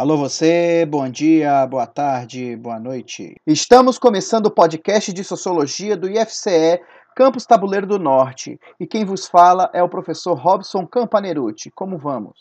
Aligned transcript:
Alô 0.00 0.16
você, 0.16 0.86
bom 0.86 1.06
dia, 1.10 1.66
boa 1.66 1.86
tarde, 1.86 2.56
boa 2.56 2.80
noite. 2.80 3.34
Estamos 3.46 3.98
começando 3.98 4.46
o 4.46 4.50
podcast 4.50 5.12
de 5.12 5.22
Sociologia 5.22 5.94
do 5.94 6.08
IFCE, 6.08 6.80
Campus 7.14 7.44
Tabuleiro 7.44 7.86
do 7.86 7.98
Norte. 7.98 8.58
E 8.80 8.86
quem 8.86 9.04
vos 9.04 9.26
fala 9.26 9.70
é 9.74 9.82
o 9.82 9.90
professor 9.90 10.32
Robson 10.32 10.86
Campanerucci. 10.86 11.70
Como 11.72 11.98
vamos? 11.98 12.32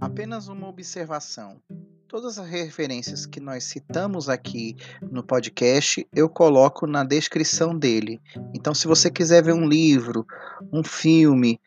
Apenas 0.00 0.48
uma 0.48 0.68
observação. 0.68 1.60
Todas 2.08 2.38
as 2.38 2.48
referências 2.48 3.26
que 3.26 3.38
nós 3.38 3.64
citamos 3.64 4.30
aqui 4.30 4.76
no 5.02 5.22
podcast, 5.22 6.08
eu 6.14 6.30
coloco 6.30 6.86
na 6.86 7.04
descrição 7.04 7.78
dele. 7.78 8.22
Então, 8.54 8.72
se 8.72 8.86
você 8.86 9.10
quiser 9.10 9.42
ver 9.42 9.52
um 9.52 9.68
livro, 9.68 10.24
um 10.72 10.82
filme, 10.82 11.60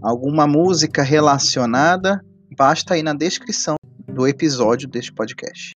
alguma 0.00 0.46
música 0.46 1.02
relacionada, 1.02 2.24
basta 2.58 2.98
ir 2.98 3.04
na 3.04 3.14
descrição 3.14 3.76
do 4.08 4.26
episódio 4.26 4.88
deste 4.88 5.12
podcast. 5.12 5.72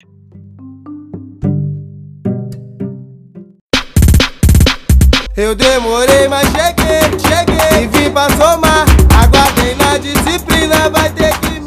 Eu 5.37 5.55
demorei, 5.55 6.27
mas 6.27 6.49
cheguei, 6.49 7.19
cheguei 7.21 7.85
e 7.85 7.87
vim 7.87 8.11
pra 8.11 8.31
somar. 8.31 8.87
Aguardei 9.23 9.75
na 9.75 9.99
disciplina, 9.99 10.89
vai 10.89 11.13
ter 11.13 11.39
que 11.41 11.60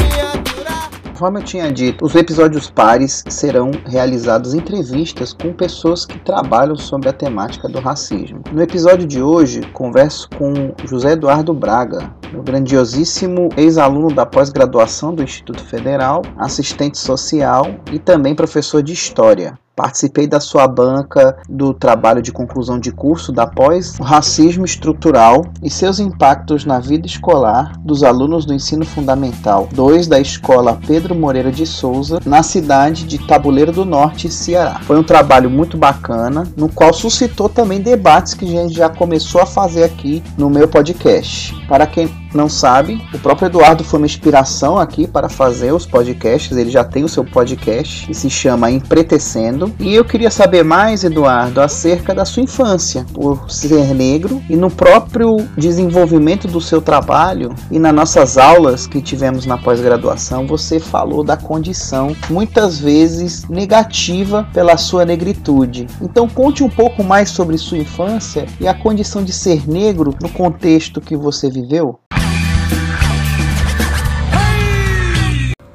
Conforme 1.13 1.41
eu 1.41 1.43
tinha 1.43 1.71
dito, 1.71 2.03
os 2.03 2.15
episódios 2.15 2.71
pares 2.71 3.23
serão 3.29 3.69
realizados 3.85 4.55
entrevistas 4.55 5.31
com 5.31 5.53
pessoas 5.53 6.07
que 6.07 6.17
trabalham 6.17 6.75
sobre 6.75 7.07
a 7.07 7.13
temática 7.13 7.69
do 7.69 7.79
racismo. 7.79 8.41
No 8.51 8.63
episódio 8.63 9.05
de 9.05 9.21
hoje, 9.21 9.61
converso 9.73 10.27
com 10.35 10.73
José 10.87 11.11
Eduardo 11.11 11.53
Braga, 11.53 12.11
o 12.33 12.41
grandiosíssimo 12.41 13.49
ex-aluno 13.55 14.11
da 14.11 14.25
pós-graduação 14.25 15.13
do 15.13 15.21
Instituto 15.21 15.63
Federal, 15.63 16.23
assistente 16.35 16.97
social 16.97 17.67
e 17.91 17.99
também 17.99 18.33
professor 18.33 18.81
de 18.81 18.93
História. 18.93 19.53
Participei 19.75 20.27
da 20.27 20.39
sua 20.39 20.67
banca 20.67 21.35
do 21.49 21.73
trabalho 21.73 22.21
de 22.21 22.31
conclusão 22.31 22.79
de 22.79 22.91
curso 22.91 23.31
da 23.31 23.47
pós 23.47 23.99
o 23.99 24.03
racismo 24.03 24.65
estrutural 24.65 25.45
e 25.63 25.69
seus 25.69 25.99
impactos 25.99 26.63
na 26.63 26.79
vida 26.79 27.07
escolar 27.07 27.73
dos 27.79 28.03
alunos 28.03 28.45
do 28.45 28.53
ensino 28.53 28.85
fundamental 28.85 29.67
2 29.73 30.05
da 30.05 30.19
escola 30.19 30.79
Pedro 30.85 31.15
Moreira 31.15 31.51
de 31.51 31.65
Souza, 31.65 32.19
na 32.23 32.43
cidade 32.43 33.03
de 33.05 33.17
Tabuleiro 33.17 33.71
do 33.71 33.83
Norte, 33.83 34.29
Ceará. 34.29 34.79
Foi 34.83 34.97
um 34.97 35.03
trabalho 35.03 35.49
muito 35.49 35.75
bacana, 35.75 36.43
no 36.55 36.69
qual 36.69 36.93
suscitou 36.93 37.49
também 37.49 37.81
debates 37.81 38.35
que 38.35 38.45
a 38.45 38.61
gente 38.61 38.75
já 38.75 38.89
começou 38.89 39.41
a 39.41 39.45
fazer 39.45 39.83
aqui 39.83 40.21
no 40.37 40.51
meu 40.51 40.67
podcast. 40.67 41.53
Para 41.67 41.87
quem 41.87 42.07
não 42.33 42.49
sabe, 42.49 43.01
o 43.13 43.19
próprio 43.19 43.45
Eduardo 43.47 43.83
foi 43.83 43.99
uma 43.99 44.05
inspiração 44.05 44.77
aqui 44.77 45.07
para 45.07 45.29
fazer 45.29 45.71
os 45.71 45.85
podcasts. 45.85 46.57
Ele 46.57 46.69
já 46.69 46.83
tem 46.83 47.03
o 47.03 47.09
seu 47.09 47.23
podcast 47.23 48.07
que 48.07 48.13
se 48.13 48.29
chama 48.29 48.71
Empretecendo. 48.71 49.62
E 49.79 49.93
eu 49.93 50.05
queria 50.05 50.31
saber 50.31 50.63
mais, 50.63 51.03
Eduardo, 51.03 51.61
acerca 51.61 52.13
da 52.13 52.25
sua 52.25 52.43
infância, 52.43 53.05
por 53.13 53.51
ser 53.51 53.93
negro 53.93 54.41
e 54.49 54.55
no 54.55 54.69
próprio 54.69 55.37
desenvolvimento 55.57 56.47
do 56.47 56.61
seu 56.61 56.81
trabalho 56.81 57.53
e 57.71 57.79
nas 57.79 57.93
nossas 57.93 58.37
aulas 58.37 58.87
que 58.87 59.01
tivemos 59.01 59.45
na 59.45 59.57
pós-graduação, 59.57 60.47
você 60.47 60.79
falou 60.79 61.23
da 61.23 61.37
condição 61.37 62.15
muitas 62.29 62.79
vezes 62.79 63.47
negativa 63.47 64.47
pela 64.53 64.77
sua 64.77 65.05
negritude. 65.05 65.87
Então 66.01 66.27
conte 66.27 66.63
um 66.63 66.69
pouco 66.69 67.03
mais 67.03 67.29
sobre 67.29 67.57
sua 67.57 67.77
infância 67.77 68.45
e 68.59 68.67
a 68.67 68.73
condição 68.73 69.23
de 69.23 69.33
ser 69.33 69.67
negro 69.67 70.13
no 70.21 70.29
contexto 70.29 71.01
que 71.01 71.15
você 71.15 71.49
viveu. 71.49 71.99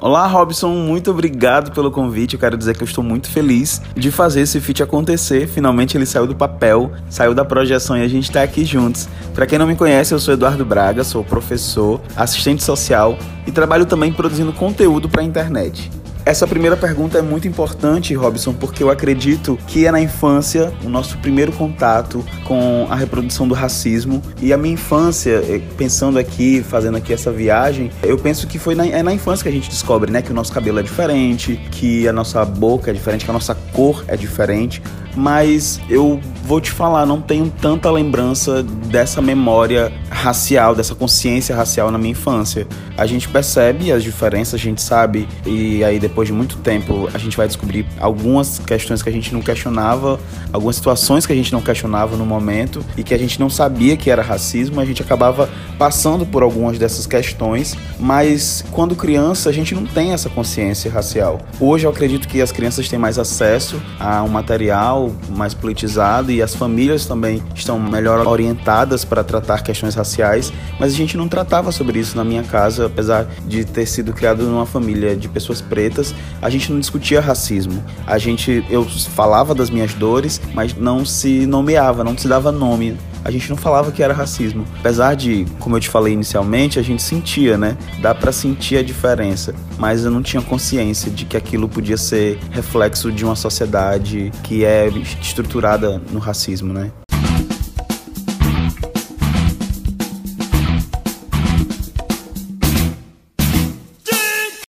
Olá, 0.00 0.28
Robson, 0.28 0.68
muito 0.77 1.10
obrigado 1.10 1.72
pelo 1.72 1.91
convite. 1.91 2.34
Eu 2.34 2.38
quero 2.38 2.56
dizer 2.56 2.77
que 2.77 2.84
eu 2.84 2.86
estou 2.86 3.02
muito 3.02 3.28
feliz 3.28 3.82
de 3.96 4.12
fazer 4.12 4.42
esse 4.42 4.60
feat 4.60 4.80
acontecer. 4.80 5.48
Finalmente 5.48 5.96
ele 5.96 6.06
saiu 6.06 6.24
do 6.24 6.36
papel, 6.36 6.92
saiu 7.10 7.34
da 7.34 7.44
projeção 7.44 7.98
e 7.98 8.02
a 8.02 8.08
gente 8.08 8.28
está 8.28 8.40
aqui 8.40 8.64
juntos. 8.64 9.08
Para 9.34 9.45
quem 9.45 9.58
não 9.58 9.67
me 9.67 9.74
conhece, 9.74 10.14
eu 10.14 10.20
sou 10.20 10.34
Eduardo 10.34 10.64
Braga, 10.64 11.02
sou 11.02 11.24
professor, 11.24 12.00
assistente 12.14 12.62
social 12.62 13.18
e 13.45 13.50
trabalho 13.50 13.86
também 13.86 14.12
produzindo 14.12 14.52
conteúdo 14.52 15.08
para 15.08 15.20
a 15.20 15.24
internet. 15.24 15.90
Essa 16.28 16.46
primeira 16.46 16.77
pergunta 16.77 17.16
é 17.16 17.22
muito 17.22 17.48
importante, 17.48 18.12
Robson, 18.12 18.52
porque 18.52 18.83
eu 18.83 18.90
acredito 18.90 19.58
que 19.66 19.86
é 19.86 19.90
na 19.90 19.98
infância 19.98 20.70
o 20.84 20.89
nosso 20.90 21.16
primeiro 21.16 21.50
contato 21.52 22.22
com 22.44 22.86
a 22.90 22.94
reprodução 22.94 23.48
do 23.48 23.55
racismo. 23.55 24.22
E 24.38 24.52
a 24.52 24.58
minha 24.58 24.74
infância, 24.74 25.42
eh, 25.48 25.62
pensando 25.78 26.18
aqui, 26.18 26.62
fazendo 26.62 26.98
aqui 26.98 27.14
essa 27.14 27.33
viagem, 27.33 27.90
eu 28.02 28.18
penso 28.18 28.46
que 28.46 28.58
foi 28.58 28.74
na, 28.74 28.86
é 28.86 29.02
na 29.02 29.14
infância 29.14 29.42
que 29.42 29.48
a 29.48 29.52
gente 29.52 29.70
descobre, 29.70 30.12
né, 30.12 30.20
que 30.20 30.30
o 30.30 30.34
nosso 30.34 30.52
cabelo 30.52 30.78
é 30.78 30.83
diferente, 30.83 31.56
que 31.70 32.06
a 32.06 32.12
nossa 32.12 32.44
boca 32.44 32.90
é 32.90 32.92
diferente, 32.92 33.24
que 33.24 33.30
a 33.30 33.33
nossa 33.33 33.55
cor 33.72 34.05
é 34.06 34.14
diferente. 34.14 34.83
Mas 35.17 35.80
eu 35.89 36.20
vou 36.45 36.61
te 36.61 36.70
falar, 36.70 37.05
não 37.05 37.20
tenho 37.20 37.52
tanta 37.61 37.91
lembrança 37.91 38.63
dessa 38.63 39.20
memória 39.20 39.92
racial, 40.08 40.74
dessa 40.74 40.95
consciência 40.95 41.55
racial 41.55 41.91
na 41.91 41.98
minha 41.98 42.13
infância. 42.13 42.67
A 42.96 43.07
gente 43.07 43.29
percebe 43.29 43.92
as 43.92 44.02
diferenças, 44.02 44.55
a 44.55 44.58
gente 44.58 44.80
sabe, 44.80 45.29
e 45.45 45.85
aí 45.85 45.98
depois 45.98 46.27
de 46.27 46.33
muito 46.33 46.57
tempo 46.58 47.08
a 47.13 47.18
gente 47.18 47.36
vai 47.36 47.47
descobrir 47.47 47.86
algumas 48.01 48.58
questões 48.58 49.02
que 49.02 49.08
a 49.08 49.13
gente 49.13 49.33
não 49.33 49.42
questionava, 49.42 50.18
algumas 50.52 50.77
situações 50.77 51.27
que 51.27 51.33
a 51.33 51.36
gente 51.36 51.52
não 51.52 51.61
questionava 51.61 52.17
no 52.17 52.24
momento 52.24 52.83
e 52.97 53.02
que 53.02 53.13
a 53.13 53.18
gente 53.18 53.39
não 53.39 53.51
sabia 53.51 53.97
que 53.97 54.11
era 54.11 54.23
racismo, 54.23 54.80
a 54.80 54.85
gente 54.85 55.02
acabava 55.02 55.51
passando 55.79 56.24
por 56.24 56.42
algumas 56.42 56.79
dessas 56.79 57.07
questões, 57.07 57.77
mas 58.01 58.64
quando 58.73 58.97
criança 58.97 59.51
a 59.51 59.52
gente 59.52 59.74
não 59.74 59.85
tem 59.85 60.13
essa 60.13 60.30
consciência 60.30 60.91
racial. 60.91 61.41
Hoje 61.61 61.86
eu 61.86 61.91
acredito 61.91 62.27
que 62.27 62.41
as 62.41 62.51
crianças 62.51 62.89
têm 62.89 62.98
mais 62.98 63.18
acesso 63.18 63.80
a 64.01 64.23
um 64.23 64.29
material 64.29 64.98
mais 65.31 65.55
politizado 65.55 66.33
e 66.33 66.42
as 66.42 66.55
famílias 66.55 67.07
também 67.07 67.42
estão 67.55 67.79
melhor 67.79 68.27
orientadas 68.27 69.05
para 69.05 69.23
tratar 69.23 69.63
questões 69.63 69.95
raciais, 69.95 70.53
mas 70.79 70.92
a 70.92 70.97
gente 70.97 71.17
não 71.17 71.29
tratava 71.29 71.70
sobre 71.70 71.98
isso 71.98 72.17
na 72.17 72.25
minha 72.25 72.42
casa, 72.42 72.86
apesar 72.86 73.27
de 73.47 73.64
ter 73.64 73.86
sido 73.86 74.13
criado 74.13 74.42
numa 74.45 74.67
família 74.67 75.17
de 75.17 75.29
pessoas 75.29 75.61
pretas, 75.61 76.14
a 76.42 76.51
gente 76.51 76.73
não 76.73 76.81
discutia 76.81 77.20
racismo. 77.20 77.83
A 78.07 78.19
gente 78.19 78.64
eu 78.69 78.85
falava 78.85 79.55
das 79.55 79.70
minhas 79.70 79.95
dores, 79.95 80.41
mas 80.55 80.75
não 80.75 81.05
se 81.05 81.47
nomeava, 81.47 82.03
não 82.03 82.17
se 82.17 82.27
dava 82.27 82.51
nome 82.51 82.97
a 83.25 83.30
gente 83.30 83.51
não 83.51 83.57
falava 83.57 83.92
que 83.92 84.03
era 84.03 84.15
racismo. 84.15 84.65
Apesar 84.79 85.15
de, 85.15 85.45
como 85.59 85.77
eu 85.77 85.80
te 85.80 85.89
falei 85.89 86.15
inicialmente, 86.15 86.79
a 86.79 86.83
gente 86.83 87.03
sentia, 87.03 87.59
né? 87.59 87.77
Dá 88.01 88.15
para 88.15 88.33
sentir 88.33 88.79
a 88.79 88.83
diferença, 88.83 89.55
mas 89.77 90.05
eu 90.05 90.11
não 90.11 90.23
tinha 90.23 90.41
consciência 90.41 91.11
de 91.11 91.25
que 91.25 91.36
aquilo 91.36 91.69
podia 91.69 91.97
ser 91.97 92.39
reflexo 92.51 93.13
de 93.13 93.25
uma 93.25 93.36
sociedade 93.36 94.33
que 94.42 94.65
é 94.65 94.87
estruturada 94.96 95.98
no 96.10 96.18
racismo, 96.18 96.72
né? 96.72 96.90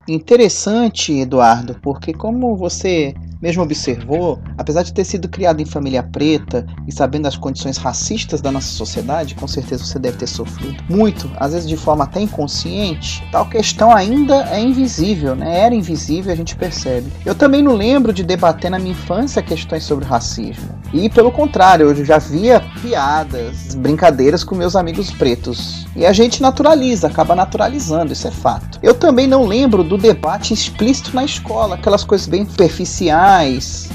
Interessante, 0.08 1.12
Eduardo, 1.12 1.76
porque 1.82 2.14
como 2.14 2.56
você 2.56 3.14
mesmo 3.41 3.62
observou, 3.62 4.41
apesar 4.56 4.82
de 4.82 4.93
ter 4.93 5.04
sido 5.04 5.28
criado 5.28 5.60
em 5.60 5.65
família 5.65 6.03
preta 6.03 6.66
e 6.87 6.93
sabendo 6.93 7.26
as 7.26 7.37
condições 7.37 7.76
racistas 7.76 8.41
da 8.41 8.50
nossa 8.50 8.69
sociedade, 8.69 9.34
com 9.34 9.47
certeza 9.47 9.84
você 9.84 9.99
deve 9.99 10.19
ter 10.19 10.26
sofrido 10.26 10.82
muito, 10.88 11.31
às 11.37 11.53
vezes 11.53 11.69
de 11.69 11.77
forma 11.77 12.04
até 12.04 12.21
inconsciente, 12.21 13.27
tal 13.31 13.48
questão 13.48 13.94
ainda 13.94 14.48
é 14.50 14.60
invisível, 14.60 15.34
né? 15.34 15.60
Era 15.60 15.75
invisível, 15.75 16.32
a 16.32 16.37
gente 16.37 16.56
percebe. 16.56 17.12
Eu 17.25 17.34
também 17.34 17.62
não 17.62 17.75
lembro 17.75 18.12
de 18.12 18.22
debater 18.22 18.71
na 18.71 18.78
minha 18.78 18.93
infância 18.93 19.43
questões 19.43 19.84
sobre 19.84 20.04
racismo. 20.04 20.69
E 20.93 21.09
pelo 21.09 21.31
contrário, 21.31 21.91
eu 21.91 22.04
já 22.04 22.19
via 22.19 22.62
piadas, 22.81 23.75
brincadeiras 23.75 24.43
com 24.43 24.54
meus 24.54 24.75
amigos 24.75 25.10
pretos. 25.10 25.87
E 25.94 26.06
a 26.06 26.12
gente 26.12 26.41
naturaliza, 26.41 27.06
acaba 27.06 27.34
naturalizando, 27.34 28.12
isso 28.12 28.27
é 28.27 28.31
fato. 28.31 28.78
Eu 28.82 28.94
também 28.94 29.27
não 29.27 29.44
lembro 29.44 29.84
do 29.84 29.98
debate 29.98 30.54
explícito 30.54 31.15
na 31.15 31.25
escola, 31.25 31.74
aquelas 31.74 32.04
coisas 32.04 32.27
bem 32.27 32.48
superficiais 32.48 33.28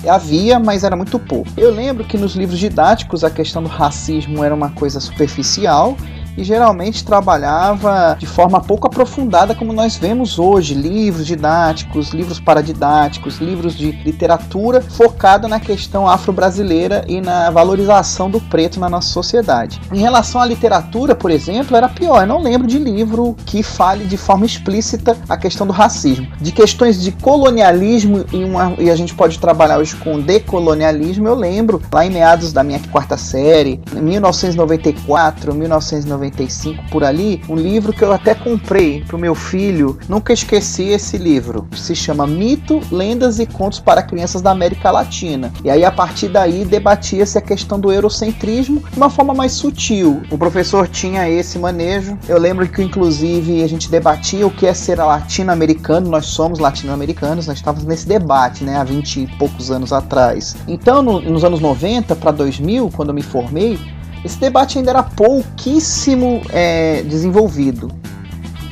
Havia, 0.07 0.59
mas 0.59 0.83
era 0.83 0.95
muito 0.95 1.17
pouco. 1.17 1.49
Eu 1.57 1.71
lembro 1.71 2.03
que 2.03 2.19
nos 2.19 2.35
livros 2.35 2.59
didáticos 2.59 3.23
a 3.23 3.31
questão 3.31 3.63
do 3.63 3.67
racismo 3.67 4.43
era 4.43 4.53
uma 4.53 4.69
coisa 4.69 4.99
superficial 4.99 5.97
e 6.37 6.43
geralmente 6.43 7.05
trabalhava 7.05 8.17
de 8.19 8.25
forma 8.25 8.59
pouco 8.61 8.87
aprofundada, 8.87 9.55
como 9.55 9.73
nós 9.73 9.95
vemos 9.95 10.39
hoje, 10.39 10.73
livros 10.73 11.25
didáticos, 11.25 12.09
livros 12.09 12.39
paradidáticos, 12.39 13.37
livros 13.37 13.75
de 13.75 13.91
literatura 13.91 14.81
focada 14.81 15.47
na 15.47 15.59
questão 15.59 16.07
afro-brasileira 16.07 17.05
e 17.07 17.21
na 17.21 17.49
valorização 17.49 18.29
do 18.29 18.39
preto 18.41 18.79
na 18.79 18.89
nossa 18.89 19.09
sociedade. 19.09 19.79
Em 19.91 19.99
relação 19.99 20.41
à 20.41 20.45
literatura, 20.45 21.15
por 21.15 21.31
exemplo, 21.31 21.75
era 21.75 21.87
pior. 21.87 22.21
Eu 22.21 22.27
não 22.27 22.41
lembro 22.41 22.67
de 22.67 22.79
livro 22.79 23.35
que 23.45 23.61
fale 23.61 24.05
de 24.05 24.17
forma 24.17 24.45
explícita 24.45 25.17
a 25.27 25.37
questão 25.37 25.67
do 25.67 25.73
racismo. 25.73 26.27
De 26.39 26.51
questões 26.51 27.01
de 27.01 27.11
colonialismo 27.11 28.25
e, 28.31 28.43
uma, 28.43 28.73
e 28.77 28.89
a 28.89 28.95
gente 28.95 29.13
pode 29.13 29.39
trabalhar 29.39 29.77
hoje 29.77 29.95
com 29.97 30.19
decolonialismo, 30.19 31.27
eu 31.27 31.35
lembro 31.35 31.81
lá 31.91 32.05
em 32.05 32.09
meados 32.09 32.51
da 32.51 32.63
minha 32.63 32.79
quarta 32.91 33.17
série, 33.17 33.79
em 33.95 34.01
1994, 34.01 35.53
1995 35.53 36.22
95 36.23 36.85
por 36.89 37.03
ali, 37.03 37.41
um 37.49 37.55
livro 37.55 37.93
que 37.93 38.03
eu 38.03 38.11
até 38.11 38.33
comprei 38.33 39.03
pro 39.03 39.17
meu 39.17 39.35
filho. 39.35 39.97
Nunca 40.07 40.33
esqueci 40.33 40.89
esse 40.89 41.17
livro. 41.17 41.67
Se 41.75 41.95
chama 41.95 42.25
Mito, 42.25 42.81
Lendas 42.91 43.39
e 43.39 43.45
Contos 43.45 43.79
para 43.79 44.01
Crianças 44.01 44.41
da 44.41 44.51
América 44.51 44.91
Latina. 44.91 45.51
E 45.63 45.69
aí 45.69 45.83
a 45.83 45.91
partir 45.91 46.29
daí 46.29 46.65
debatia-se 46.65 47.37
a 47.37 47.41
questão 47.41 47.79
do 47.79 47.91
eurocentrismo 47.91 48.81
de 48.91 48.97
uma 48.97 49.09
forma 49.09 49.33
mais 49.33 49.53
sutil. 49.53 50.21
O 50.31 50.37
professor 50.37 50.87
tinha 50.87 51.29
esse 51.29 51.59
manejo. 51.59 52.17
Eu 52.27 52.39
lembro 52.39 52.67
que 52.67 52.81
inclusive 52.81 53.63
a 53.63 53.67
gente 53.67 53.89
debatia 53.89 54.47
o 54.47 54.51
que 54.51 54.65
é 54.65 54.73
ser 54.73 54.99
latino-americano. 54.99 56.09
Nós 56.09 56.27
somos 56.27 56.59
latino-americanos, 56.59 57.47
nós 57.47 57.57
estávamos 57.57 57.85
nesse 57.85 58.07
debate, 58.07 58.63
né, 58.63 58.77
há 58.77 58.83
20 58.83 59.21
e 59.21 59.27
poucos 59.37 59.71
anos 59.71 59.91
atrás. 59.91 60.55
Então, 60.67 61.01
no, 61.01 61.19
nos 61.19 61.43
anos 61.43 61.59
90 61.59 62.15
para 62.15 62.31
2000, 62.31 62.91
quando 62.95 63.09
eu 63.09 63.15
me 63.15 63.21
formei, 63.21 63.79
esse 64.23 64.39
debate 64.39 64.77
ainda 64.77 64.91
era 64.91 65.03
pouquíssimo 65.03 66.41
é, 66.49 67.03
desenvolvido. 67.03 68.02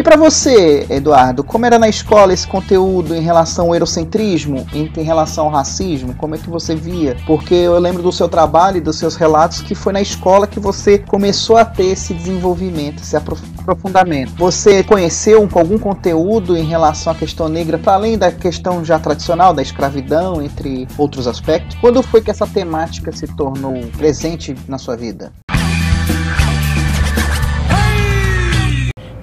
E 0.01 0.03
para 0.03 0.17
você, 0.17 0.87
Eduardo, 0.89 1.43
como 1.43 1.63
era 1.63 1.77
na 1.77 1.87
escola 1.87 2.33
esse 2.33 2.47
conteúdo 2.47 3.13
em 3.13 3.21
relação 3.21 3.67
ao 3.67 3.75
eurocentrismo, 3.75 4.65
em, 4.73 4.91
em, 4.97 5.03
relação 5.03 5.45
ao 5.45 5.51
racismo? 5.51 6.15
Como 6.15 6.33
é 6.33 6.39
que 6.39 6.49
você 6.49 6.75
via? 6.75 7.15
Porque 7.27 7.53
eu 7.53 7.77
lembro 7.77 8.01
do 8.01 8.11
seu 8.11 8.27
trabalho 8.27 8.77
e 8.77 8.81
dos 8.81 8.97
seus 8.97 9.15
relatos 9.15 9.61
que 9.61 9.75
foi 9.75 9.93
na 9.93 10.01
escola 10.01 10.47
que 10.47 10.59
você 10.59 10.97
começou 10.97 11.55
a 11.55 11.63
ter 11.63 11.85
esse 11.85 12.15
desenvolvimento, 12.15 13.03
esse 13.03 13.15
aprofundamento. 13.15 14.33
Você 14.37 14.83
conheceu 14.83 15.47
algum 15.53 15.77
conteúdo 15.77 16.57
em 16.57 16.63
relação 16.63 17.13
à 17.13 17.15
questão 17.15 17.47
negra, 17.47 17.77
para 17.77 17.93
além 17.93 18.17
da 18.17 18.31
questão 18.31 18.83
já 18.83 18.97
tradicional 18.97 19.53
da 19.53 19.61
escravidão, 19.61 20.41
entre 20.41 20.87
outros 20.97 21.27
aspectos? 21.27 21.77
Quando 21.79 22.01
foi 22.01 22.21
que 22.21 22.31
essa 22.31 22.47
temática 22.47 23.11
se 23.11 23.27
tornou 23.27 23.79
presente 23.99 24.55
na 24.67 24.79
sua 24.79 24.97
vida? 24.97 25.31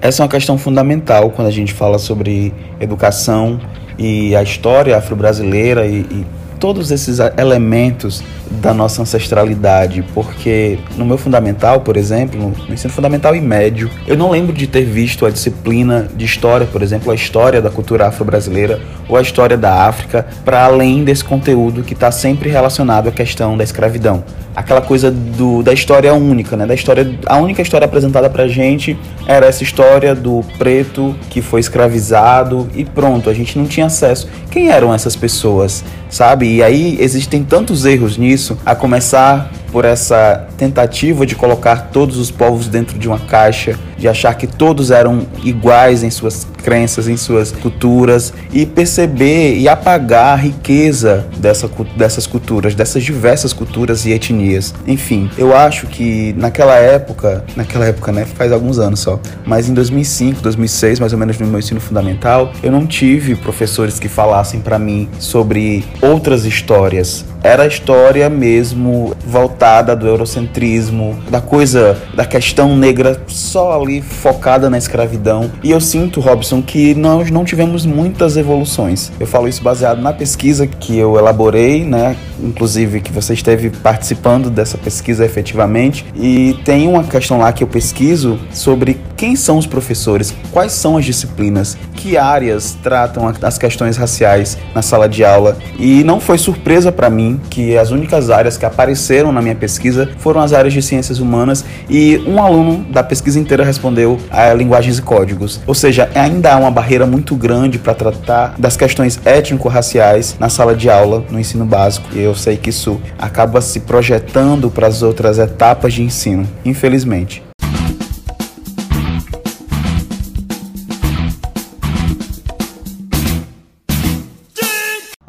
Essa 0.01 0.21
é 0.21 0.23
uma 0.23 0.29
questão 0.29 0.57
fundamental 0.57 1.29
quando 1.31 1.49
a 1.49 1.51
gente 1.51 1.73
fala 1.73 1.99
sobre 1.99 2.53
educação 2.79 3.59
e 3.97 4.33
a 4.33 4.41
história 4.41 4.95
afro-brasileira 4.97 5.85
e, 5.85 5.99
e 5.99 6.25
todos 6.59 6.91
esses 6.91 7.19
elementos 7.37 8.23
da 8.51 8.73
nossa 8.73 9.01
ancestralidade, 9.01 10.03
porque 10.13 10.79
no 10.97 11.05
meu 11.05 11.17
fundamental, 11.17 11.81
por 11.81 11.95
exemplo, 11.95 12.53
no 12.67 12.73
ensino 12.73 12.93
fundamental 12.93 13.35
e 13.35 13.41
médio, 13.41 13.89
eu 14.07 14.17
não 14.17 14.31
lembro 14.31 14.53
de 14.53 14.67
ter 14.67 14.83
visto 14.83 15.25
a 15.25 15.29
disciplina 15.29 16.09
de 16.15 16.25
história, 16.25 16.65
por 16.65 16.81
exemplo, 16.81 17.11
a 17.11 17.15
história 17.15 17.61
da 17.61 17.69
cultura 17.69 18.07
afro-brasileira 18.07 18.79
ou 19.07 19.15
a 19.15 19.21
história 19.21 19.57
da 19.57 19.85
África, 19.87 20.27
para 20.43 20.65
além 20.65 21.03
desse 21.03 21.23
conteúdo 21.23 21.83
que 21.83 21.93
está 21.93 22.11
sempre 22.11 22.49
relacionado 22.49 23.07
à 23.07 23.11
questão 23.11 23.55
da 23.55 23.63
escravidão. 23.63 24.23
Aquela 24.55 24.81
coisa 24.81 25.09
do, 25.09 25.63
da 25.63 25.71
história 25.71 26.13
única, 26.13 26.57
né? 26.57 26.65
Da 26.65 26.73
história, 26.73 27.17
a 27.27 27.37
única 27.37 27.61
história 27.61 27.85
apresentada 27.85 28.29
pra 28.29 28.47
gente 28.47 28.97
era 29.25 29.45
essa 29.45 29.63
história 29.63 30.13
do 30.13 30.43
preto 30.57 31.15
que 31.29 31.41
foi 31.41 31.61
escravizado 31.61 32.67
e 32.75 32.83
pronto, 32.83 33.29
a 33.29 33.33
gente 33.33 33.57
não 33.57 33.65
tinha 33.65 33.85
acesso. 33.85 34.27
Quem 34.51 34.69
eram 34.69 34.93
essas 34.93 35.15
pessoas, 35.15 35.83
sabe? 36.09 36.48
E 36.49 36.63
aí 36.63 36.97
existem 36.99 37.43
tantos 37.43 37.85
erros 37.85 38.17
nisso 38.17 38.49
isso, 38.49 38.57
a 38.65 38.73
começar 38.73 39.51
por 39.71 39.85
essa 39.85 40.47
tentativa 40.57 41.25
de 41.25 41.35
colocar 41.35 41.89
todos 41.91 42.17
os 42.17 42.31
povos 42.31 42.67
dentro 42.67 42.97
de 42.97 43.07
uma 43.07 43.19
caixa, 43.19 43.77
de 43.99 44.07
achar 44.07 44.33
que 44.35 44.47
todos 44.47 44.89
eram 44.91 45.27
iguais 45.43 46.03
em 46.03 46.09
suas 46.09 46.47
crenças, 46.63 47.07
em 47.07 47.17
suas 47.17 47.51
culturas 47.51 48.33
e 48.53 48.65
perceber 48.65 49.57
e 49.57 49.67
apagar 49.67 50.33
a 50.33 50.35
riqueza 50.35 51.25
dessa, 51.37 51.69
dessas 51.95 52.27
culturas, 52.27 52.75
dessas 52.75 53.03
diversas 53.03 53.53
culturas 53.53 54.05
e 54.05 54.11
etnias. 54.11 54.73
Enfim, 54.85 55.29
eu 55.37 55.55
acho 55.55 55.87
que 55.87 56.33
naquela 56.37 56.75
época, 56.75 57.43
naquela 57.55 57.85
época, 57.85 58.11
né, 58.11 58.25
faz 58.25 58.51
alguns 58.51 58.79
anos 58.79 58.99
só, 58.99 59.19
mas 59.45 59.69
em 59.69 59.73
2005, 59.73 60.41
2006, 60.41 60.99
mais 60.99 61.13
ou 61.13 61.19
menos 61.19 61.37
no 61.39 61.47
meu 61.47 61.59
ensino 61.59 61.79
fundamental, 61.79 62.51
eu 62.61 62.71
não 62.71 62.85
tive 62.85 63.35
professores 63.35 63.99
que 63.99 64.07
falassem 64.07 64.59
para 64.59 64.77
mim 64.77 65.09
sobre 65.19 65.83
outras 66.01 66.45
histórias. 66.45 67.25
Era 67.41 67.63
a 67.63 67.67
história 67.67 68.29
mesmo 68.29 69.15
voltada 69.25 69.95
do 69.95 70.05
eurocentrismo, 70.05 71.17
da 71.29 71.39
coisa, 71.39 71.97
da 72.13 72.25
questão 72.25 72.75
negra 72.75 73.21
só 73.27 73.71
ali 73.89 74.01
focada 74.01 74.69
na 74.69 74.77
escravidão. 74.77 75.51
E 75.63 75.71
eu 75.71 75.81
sinto, 75.81 76.19
Robson, 76.19 76.61
que 76.61 76.93
nós 76.93 77.31
não 77.31 77.43
tivemos 77.43 77.85
muitas 77.85 78.37
evoluções. 78.37 79.11
Eu 79.19 79.25
falo 79.25 79.47
isso 79.47 79.63
baseado 79.63 79.99
na 79.99 80.13
pesquisa 80.13 80.67
que 80.67 80.97
eu 80.97 81.17
elaborei, 81.17 81.83
né? 81.83 82.15
Inclusive 82.41 83.01
que 83.01 83.11
você 83.11 83.33
esteve 83.33 83.69
participando 83.69 84.49
dessa 84.49 84.77
pesquisa 84.77 85.25
efetivamente. 85.25 86.05
E 86.15 86.57
tem 86.63 86.87
uma 86.87 87.03
questão 87.03 87.39
lá 87.39 87.51
que 87.51 87.63
eu 87.63 87.67
pesquiso 87.67 88.39
sobre 88.53 88.99
quem 89.17 89.35
são 89.35 89.57
os 89.57 89.65
professores, 89.65 90.33
quais 90.51 90.71
são 90.71 90.95
as 90.95 91.03
disciplinas, 91.03 91.77
que 91.93 92.17
áreas 92.17 92.77
tratam 92.81 93.27
as 93.41 93.57
questões 93.57 93.97
raciais 93.97 94.57
na 94.73 94.81
sala 94.81 95.09
de 95.09 95.25
aula. 95.25 95.57
E 95.77 96.05
não 96.05 96.21
foi 96.21 96.37
surpresa 96.37 96.89
para 96.89 97.09
mim 97.09 97.41
que 97.49 97.77
as 97.77 97.91
únicas 97.91 98.29
áreas 98.29 98.55
que 98.55 98.65
apareceram 98.65 99.33
na 99.33 99.41
minha 99.41 99.55
pesquisa 99.55 100.09
foram 100.19 100.39
as 100.39 100.53
áreas 100.53 100.73
de 100.73 100.81
ciências 100.81 101.19
humanas 101.19 101.65
e 101.89 102.23
um 102.25 102.41
aluno 102.41 102.85
da 102.89 103.03
pesquisa 103.03 103.37
inteira 103.37 103.65
respondeu 103.79 104.19
a 104.29 104.53
linguagens 104.53 104.99
e 104.99 105.01
códigos. 105.01 105.61
Ou 105.65 105.73
seja, 105.73 106.09
ainda 106.13 106.53
há 106.53 106.57
uma 106.57 106.69
barreira 106.69 107.05
muito 107.05 107.35
grande 107.35 107.79
para 107.79 107.93
tratar 107.93 108.55
das 108.57 108.75
questões 108.75 109.19
étnico-raciais 109.25 110.35
na 110.37 110.49
sala 110.49 110.75
de 110.75 110.89
aula 110.89 111.23
no 111.31 111.39
ensino 111.39 111.65
básico. 111.65 112.09
E 112.13 112.19
eu 112.19 112.35
sei 112.35 112.57
que 112.57 112.69
isso 112.69 112.99
acaba 113.17 113.61
se 113.61 113.79
projetando 113.79 114.69
para 114.69 114.87
as 114.87 115.01
outras 115.01 115.39
etapas 115.39 115.93
de 115.93 116.03
ensino, 116.03 116.45
infelizmente. 116.65 117.48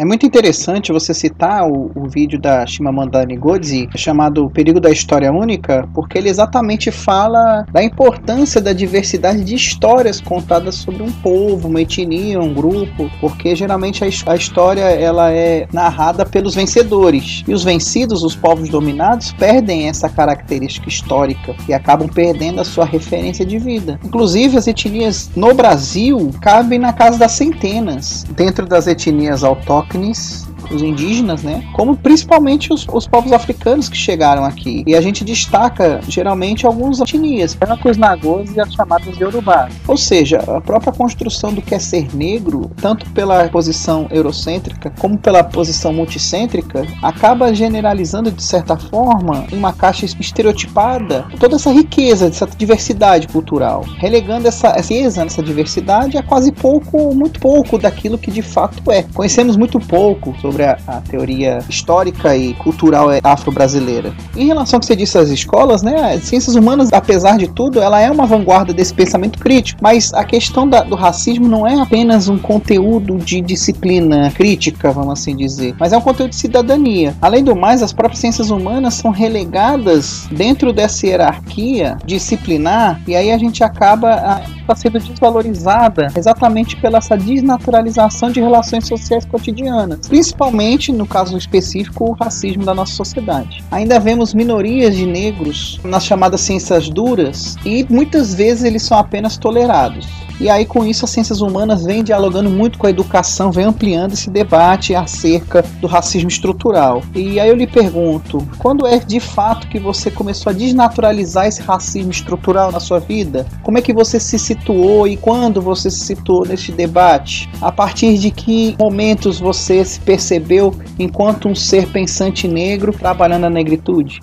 É 0.00 0.04
muito 0.06 0.24
interessante 0.24 0.92
você 0.92 1.12
citar 1.12 1.70
o, 1.70 1.90
o 1.94 2.08
vídeo 2.08 2.40
da 2.40 2.66
Shimamanda 2.66 3.22
Ngozi 3.22 3.86
chamado 3.94 4.46
O 4.46 4.50
Perigo 4.50 4.80
da 4.80 4.90
História 4.90 5.30
Única, 5.30 5.86
porque 5.92 6.16
ele 6.16 6.30
exatamente 6.30 6.90
fala 6.90 7.66
da 7.70 7.84
importância 7.84 8.62
da 8.62 8.72
diversidade 8.72 9.44
de 9.44 9.54
histórias 9.54 10.18
contadas 10.18 10.76
sobre 10.76 11.02
um 11.02 11.12
povo, 11.12 11.68
uma 11.68 11.82
etnia, 11.82 12.40
um 12.40 12.54
grupo, 12.54 13.10
porque 13.20 13.54
geralmente 13.54 14.02
a, 14.02 14.32
a 14.32 14.36
história 14.36 14.84
ela 14.84 15.30
é 15.32 15.68
narrada 15.70 16.24
pelos 16.24 16.54
vencedores 16.54 17.44
e 17.46 17.52
os 17.52 17.62
vencidos, 17.62 18.22
os 18.22 18.34
povos 18.34 18.70
dominados, 18.70 19.32
perdem 19.32 19.86
essa 19.86 20.08
característica 20.08 20.88
histórica 20.88 21.54
e 21.68 21.74
acabam 21.74 22.08
perdendo 22.08 22.62
a 22.62 22.64
sua 22.64 22.86
referência 22.86 23.44
de 23.44 23.58
vida. 23.58 24.00
Inclusive 24.02 24.56
as 24.56 24.66
etnias 24.66 25.30
no 25.36 25.52
Brasil 25.52 26.30
cabem 26.40 26.78
na 26.78 26.94
casa 26.94 27.18
das 27.18 27.32
centenas. 27.32 28.24
Dentro 28.34 28.64
das 28.64 28.86
etnias 28.86 29.44
autóctones 29.44 29.89
balconies 29.90 30.49
os 30.70 30.82
indígenas, 30.82 31.42
né? 31.42 31.64
Como 31.74 31.96
principalmente 31.96 32.72
os, 32.72 32.86
os 32.92 33.06
povos 33.06 33.32
africanos 33.32 33.88
que 33.88 33.96
chegaram 33.96 34.44
aqui. 34.44 34.82
E 34.86 34.94
a 34.94 35.00
gente 35.00 35.24
destaca 35.24 36.00
geralmente 36.08 36.66
algumas 36.66 37.00
etnias, 37.00 37.56
os 37.84 37.96
nagôs 37.96 38.54
e 38.54 38.60
as 38.60 38.72
chamadas 38.72 39.16
yorubás. 39.18 39.74
Ou 39.86 39.96
seja, 39.96 40.38
a 40.38 40.60
própria 40.60 40.92
construção 40.92 41.52
do 41.52 41.62
que 41.62 41.74
é 41.74 41.78
ser 41.78 42.14
negro, 42.14 42.70
tanto 42.76 43.08
pela 43.10 43.48
posição 43.48 44.06
eurocêntrica 44.10 44.92
como 44.98 45.18
pela 45.18 45.42
posição 45.42 45.92
multicêntrica, 45.92 46.86
acaba 47.02 47.54
generalizando 47.54 48.30
de 48.30 48.42
certa 48.42 48.76
forma 48.76 49.46
uma 49.52 49.72
caixa 49.72 50.04
estereotipada 50.04 51.26
toda 51.38 51.56
essa 51.56 51.70
riqueza, 51.70 52.26
essa 52.26 52.46
diversidade 52.46 53.28
cultural, 53.28 53.84
relegando 53.98 54.48
essa 54.48 54.72
riqueza, 54.72 55.22
essa 55.22 55.42
diversidade 55.42 56.16
a 56.16 56.22
quase 56.22 56.52
pouco, 56.52 57.14
muito 57.14 57.40
pouco 57.40 57.78
daquilo 57.78 58.18
que 58.18 58.30
de 58.30 58.42
fato 58.42 58.90
é. 58.90 59.02
Conhecemos 59.14 59.56
muito 59.56 59.78
pouco 59.80 60.34
sobre 60.40 60.59
sobre 60.60 60.64
a, 60.64 60.78
a 60.86 61.00
teoria 61.00 61.58
histórica 61.68 62.36
e 62.36 62.54
cultural 62.54 63.08
afro-brasileira. 63.22 64.12
Em 64.36 64.46
relação 64.46 64.76
ao 64.76 64.80
que 64.80 64.86
você 64.86 64.96
disse 64.96 65.16
às 65.18 65.28
escolas, 65.28 65.82
né, 65.82 66.14
as 66.14 66.24
ciências 66.24 66.54
humanas, 66.54 66.92
apesar 66.92 67.38
de 67.38 67.48
tudo, 67.48 67.80
ela 67.80 68.00
é 68.00 68.10
uma 68.10 68.26
vanguarda 68.26 68.72
desse 68.72 68.92
pensamento 68.92 69.38
crítico, 69.38 69.80
mas 69.82 70.12
a 70.12 70.24
questão 70.24 70.68
da, 70.68 70.82
do 70.82 70.94
racismo 70.94 71.48
não 71.48 71.66
é 71.66 71.80
apenas 71.80 72.28
um 72.28 72.38
conteúdo 72.38 73.16
de 73.16 73.40
disciplina 73.40 74.30
crítica, 74.30 74.92
vamos 74.92 75.12
assim 75.12 75.36
dizer, 75.36 75.74
mas 75.78 75.92
é 75.92 75.96
um 75.96 76.00
conteúdo 76.00 76.30
de 76.30 76.36
cidadania. 76.36 77.14
Além 77.20 77.42
do 77.42 77.56
mais, 77.56 77.82
as 77.82 77.92
próprias 77.92 78.20
ciências 78.20 78.50
humanas 78.50 78.94
são 78.94 79.10
relegadas 79.10 80.28
dentro 80.30 80.72
dessa 80.72 81.06
hierarquia 81.06 81.96
disciplinar 82.04 83.00
e 83.06 83.14
aí 83.14 83.30
a 83.30 83.38
gente 83.38 83.62
acaba 83.64 84.42
tá 84.66 84.76
sendo 84.76 85.00
desvalorizada 85.00 86.08
exatamente 86.16 86.76
pela 86.76 86.98
essa 86.98 87.16
desnaturalização 87.16 88.30
de 88.30 88.40
relações 88.40 88.86
sociais 88.86 89.24
cotidianas, 89.24 90.06
principalmente 90.06 90.49
estruturalmente, 90.50 90.92
no 90.92 91.06
caso 91.06 91.36
específico, 91.36 92.10
o 92.10 92.12
racismo 92.12 92.64
da 92.64 92.74
nossa 92.74 92.92
sociedade. 92.92 93.64
Ainda 93.70 93.98
vemos 94.00 94.34
minorias 94.34 94.96
de 94.96 95.06
negros 95.06 95.80
nas 95.84 96.04
chamadas 96.04 96.40
ciências 96.40 96.88
duras 96.88 97.56
e 97.64 97.86
muitas 97.88 98.34
vezes 98.34 98.64
eles 98.64 98.82
são 98.82 98.98
apenas 98.98 99.38
tolerados. 99.38 100.06
E 100.40 100.48
aí, 100.48 100.64
com 100.64 100.86
isso, 100.86 101.04
as 101.04 101.10
ciências 101.10 101.42
humanas 101.42 101.84
vêm 101.84 102.02
dialogando 102.02 102.48
muito 102.48 102.78
com 102.78 102.86
a 102.86 102.90
educação, 102.90 103.52
vem 103.52 103.66
ampliando 103.66 104.14
esse 104.14 104.30
debate 104.30 104.94
acerca 104.94 105.62
do 105.82 105.86
racismo 105.86 106.30
estrutural. 106.30 107.02
E 107.14 107.38
aí 107.38 107.46
eu 107.46 107.54
lhe 107.54 107.66
pergunto: 107.66 108.48
quando 108.56 108.86
é 108.86 108.98
de 108.98 109.20
fato 109.20 109.68
que 109.68 109.78
você 109.78 110.10
começou 110.10 110.48
a 110.48 110.54
desnaturalizar 110.54 111.46
esse 111.46 111.60
racismo 111.60 112.10
estrutural 112.10 112.72
na 112.72 112.80
sua 112.80 112.98
vida? 112.98 113.46
Como 113.62 113.76
é 113.76 113.82
que 113.82 113.92
você 113.92 114.18
se 114.18 114.38
situou 114.38 115.06
e 115.06 115.14
quando 115.14 115.60
você 115.60 115.90
se 115.90 116.00
situou 116.00 116.46
neste 116.46 116.72
debate? 116.72 117.46
A 117.60 117.70
partir 117.70 118.16
de 118.16 118.30
que 118.30 118.74
momentos 118.78 119.38
você 119.38 119.84
se 119.84 120.00
percebeu 120.00 120.74
enquanto 120.98 121.50
um 121.50 121.54
ser 121.54 121.86
pensante 121.88 122.48
negro 122.48 122.94
trabalhando 122.94 123.42
na 123.42 123.50
negritude? 123.50 124.22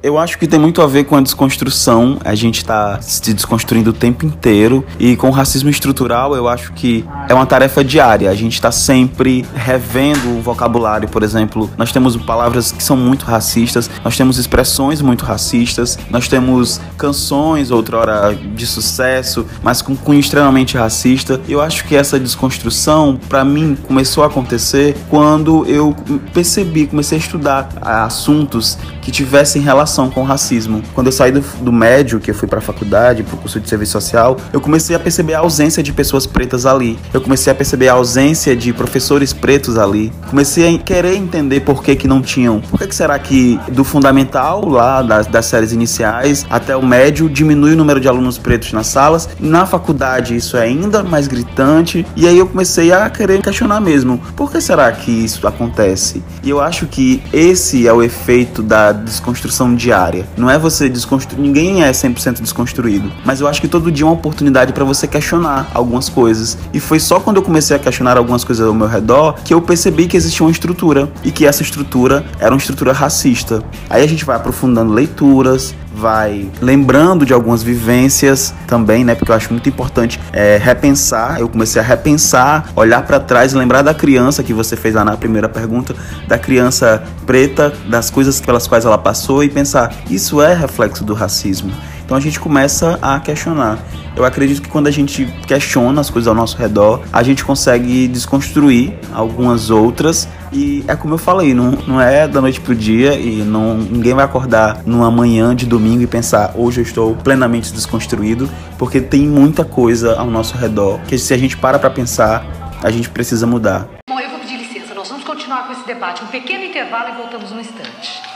Eu 0.00 0.16
acho 0.16 0.38
que 0.38 0.46
tem 0.46 0.60
muito 0.60 0.80
a 0.80 0.86
ver 0.86 1.04
com 1.04 1.16
a 1.16 1.20
desconstrução. 1.20 2.18
A 2.24 2.34
gente 2.34 2.58
está 2.58 3.00
se 3.02 3.34
desconstruindo 3.34 3.90
o 3.90 3.92
tempo 3.92 4.24
inteiro. 4.24 4.84
E 4.98 5.16
com 5.16 5.28
o 5.28 5.32
racismo 5.32 5.68
estrutural, 5.68 6.36
eu 6.36 6.46
acho 6.46 6.72
que 6.72 7.04
é 7.28 7.34
uma 7.34 7.46
tarefa 7.46 7.82
diária. 7.82 8.30
A 8.30 8.34
gente 8.34 8.54
está 8.54 8.70
sempre 8.70 9.44
revendo 9.56 10.38
o 10.38 10.40
vocabulário. 10.40 11.08
Por 11.08 11.24
exemplo, 11.24 11.68
nós 11.76 11.90
temos 11.90 12.16
palavras 12.16 12.70
que 12.70 12.82
são 12.82 12.96
muito 12.96 13.24
racistas, 13.24 13.90
nós 14.04 14.16
temos 14.16 14.38
expressões 14.38 15.02
muito 15.02 15.24
racistas, 15.24 15.98
nós 16.10 16.28
temos 16.28 16.80
canções, 16.96 17.72
outrora 17.72 18.34
de 18.34 18.66
sucesso, 18.66 19.46
mas 19.62 19.82
com 19.82 19.96
cunho 19.96 20.20
extremamente 20.20 20.76
racista. 20.76 21.40
Eu 21.48 21.60
acho 21.60 21.84
que 21.84 21.96
essa 21.96 22.20
desconstrução, 22.20 23.18
para 23.28 23.44
mim, 23.44 23.76
começou 23.86 24.22
a 24.22 24.28
acontecer 24.28 24.96
quando 25.08 25.66
eu 25.66 25.94
percebi, 26.32 26.86
comecei 26.86 27.18
a 27.18 27.20
estudar 27.20 27.68
assuntos 27.80 28.78
que 29.02 29.10
tivessem 29.10 29.62
relação 29.62 29.87
com 30.10 30.20
o 30.20 30.24
racismo. 30.24 30.82
Quando 30.94 31.06
eu 31.08 31.12
saí 31.12 31.32
do, 31.32 31.40
do 31.60 31.72
médio, 31.72 32.20
que 32.20 32.30
eu 32.30 32.34
fui 32.34 32.46
para 32.46 32.58
a 32.58 32.62
faculdade, 32.62 33.22
para 33.22 33.34
o 33.34 33.38
curso 33.38 33.60
de 33.60 33.68
serviço 33.68 33.92
social, 33.92 34.36
eu 34.52 34.60
comecei 34.60 34.94
a 34.94 34.98
perceber 34.98 35.34
a 35.34 35.40
ausência 35.40 35.82
de 35.82 35.92
pessoas 35.92 36.26
pretas 36.26 36.66
ali. 36.66 36.98
Eu 37.12 37.20
comecei 37.20 37.52
a 37.52 37.56
perceber 37.56 37.88
a 37.88 37.94
ausência 37.94 38.54
de 38.54 38.72
professores 38.72 39.32
pretos 39.32 39.78
ali. 39.78 40.12
Comecei 40.28 40.74
a 40.74 40.78
querer 40.78 41.16
entender 41.16 41.60
por 41.60 41.82
que 41.82 41.96
que 41.96 42.06
não 42.06 42.20
tinham. 42.20 42.60
Por 42.60 42.78
que, 42.78 42.86
que 42.86 42.94
será 42.94 43.18
que 43.18 43.58
do 43.72 43.84
fundamental, 43.84 44.68
lá 44.68 45.02
das, 45.02 45.26
das 45.26 45.46
séries 45.46 45.72
iniciais, 45.72 46.46
até 46.50 46.76
o 46.76 46.84
médio, 46.84 47.28
diminui 47.28 47.72
o 47.72 47.76
número 47.76 48.00
de 48.00 48.08
alunos 48.08 48.38
pretos 48.38 48.72
nas 48.72 48.86
salas? 48.86 49.28
Na 49.40 49.66
faculdade 49.66 50.36
isso 50.36 50.56
é 50.56 50.62
ainda 50.62 51.02
mais 51.02 51.26
gritante. 51.26 52.06
E 52.16 52.26
aí 52.26 52.38
eu 52.38 52.46
comecei 52.46 52.92
a 52.92 53.08
querer 53.08 53.42
questionar 53.42 53.80
mesmo. 53.80 54.18
Por 54.36 54.50
que 54.50 54.60
será 54.60 54.90
que 54.92 55.10
isso 55.10 55.46
acontece? 55.46 56.22
E 56.42 56.50
eu 56.50 56.60
acho 56.60 56.86
que 56.86 57.22
esse 57.32 57.86
é 57.86 57.92
o 57.92 58.02
efeito 58.02 58.62
da 58.62 58.92
desconstrução 58.92 59.74
diária. 59.78 60.26
Não 60.36 60.50
é 60.50 60.58
você 60.58 60.88
desconstruir, 60.88 61.40
ninguém 61.40 61.82
é 61.82 61.90
100% 61.90 62.42
desconstruído, 62.42 63.10
mas 63.24 63.40
eu 63.40 63.48
acho 63.48 63.60
que 63.60 63.68
todo 63.68 63.90
dia 63.90 64.04
é 64.04 64.06
uma 64.06 64.14
oportunidade 64.14 64.74
para 64.74 64.84
você 64.84 65.06
questionar 65.06 65.70
algumas 65.72 66.10
coisas. 66.10 66.58
E 66.74 66.80
foi 66.80 67.00
só 67.00 67.18
quando 67.20 67.36
eu 67.36 67.42
comecei 67.42 67.74
a 67.74 67.78
questionar 67.78 68.18
algumas 68.18 68.44
coisas 68.44 68.66
ao 68.66 68.74
meu 68.74 68.86
redor 68.86 69.36
que 69.44 69.54
eu 69.54 69.62
percebi 69.62 70.06
que 70.06 70.16
existia 70.16 70.44
uma 70.44 70.52
estrutura 70.52 71.10
e 71.24 71.30
que 71.30 71.46
essa 71.46 71.62
estrutura 71.62 72.26
era 72.38 72.52
uma 72.52 72.58
estrutura 72.58 72.92
racista. 72.92 73.62
Aí 73.88 74.04
a 74.04 74.06
gente 74.06 74.24
vai 74.24 74.36
aprofundando 74.36 74.92
leituras, 74.92 75.74
vai 75.98 76.48
lembrando 76.60 77.26
de 77.26 77.32
algumas 77.32 77.62
vivências 77.62 78.54
também, 78.66 79.04
né? 79.04 79.14
Porque 79.14 79.32
eu 79.32 79.36
acho 79.36 79.52
muito 79.52 79.68
importante 79.68 80.20
é, 80.32 80.56
repensar. 80.56 81.40
Eu 81.40 81.48
comecei 81.48 81.80
a 81.82 81.84
repensar, 81.84 82.70
olhar 82.76 83.02
para 83.02 83.18
trás, 83.18 83.52
lembrar 83.52 83.82
da 83.82 83.92
criança 83.92 84.42
que 84.42 84.54
você 84.54 84.76
fez 84.76 84.94
lá 84.94 85.04
na 85.04 85.16
primeira 85.16 85.48
pergunta, 85.48 85.94
da 86.26 86.38
criança 86.38 87.02
preta, 87.26 87.72
das 87.88 88.10
coisas 88.10 88.40
pelas 88.40 88.66
quais 88.66 88.84
ela 88.84 88.98
passou 88.98 89.42
e 89.42 89.48
pensar: 89.48 89.92
isso 90.08 90.40
é 90.40 90.54
reflexo 90.54 91.04
do 91.04 91.14
racismo. 91.14 91.72
Então 92.04 92.16
a 92.16 92.20
gente 92.20 92.40
começa 92.40 92.98
a 93.02 93.20
questionar. 93.20 93.78
Eu 94.16 94.24
acredito 94.24 94.62
que 94.62 94.68
quando 94.68 94.86
a 94.86 94.90
gente 94.90 95.26
questiona 95.46 96.00
as 96.00 96.08
coisas 96.08 96.26
ao 96.26 96.34
nosso 96.34 96.56
redor, 96.56 97.02
a 97.12 97.22
gente 97.22 97.44
consegue 97.44 98.08
desconstruir 98.08 98.94
algumas 99.12 99.68
outras. 99.68 100.26
E 100.52 100.84
é 100.88 100.96
como 100.96 101.14
eu 101.14 101.18
falei, 101.18 101.54
não, 101.54 101.72
não 101.86 102.00
é 102.00 102.26
da 102.26 102.40
noite 102.40 102.60
pro 102.60 102.74
dia 102.74 103.14
e 103.14 103.42
não, 103.42 103.76
ninguém 103.76 104.14
vai 104.14 104.24
acordar 104.24 104.82
numa 104.86 105.10
manhã 105.10 105.54
de 105.54 105.66
domingo 105.66 106.02
e 106.02 106.06
pensar 106.06 106.52
hoje 106.54 106.80
eu 106.80 106.84
estou 106.84 107.14
plenamente 107.16 107.72
desconstruído, 107.72 108.48
porque 108.78 109.00
tem 109.00 109.26
muita 109.26 109.64
coisa 109.64 110.18
ao 110.18 110.26
nosso 110.26 110.56
redor 110.56 111.00
que 111.06 111.18
se 111.18 111.34
a 111.34 111.38
gente 111.38 111.56
para 111.56 111.78
para 111.78 111.90
pensar, 111.90 112.44
a 112.82 112.90
gente 112.90 113.10
precisa 113.10 113.46
mudar. 113.46 113.88
Bom, 114.08 114.18
eu 114.18 114.30
vou 114.30 114.38
pedir 114.38 114.56
licença, 114.56 114.94
nós 114.94 115.08
vamos 115.08 115.24
continuar 115.24 115.66
com 115.66 115.72
esse 115.72 115.86
debate. 115.86 116.22
Um 116.24 116.28
pequeno 116.28 116.64
intervalo 116.64 117.10
e 117.10 117.16
voltamos 117.16 117.50
num 117.50 117.60
instante. 117.60 118.27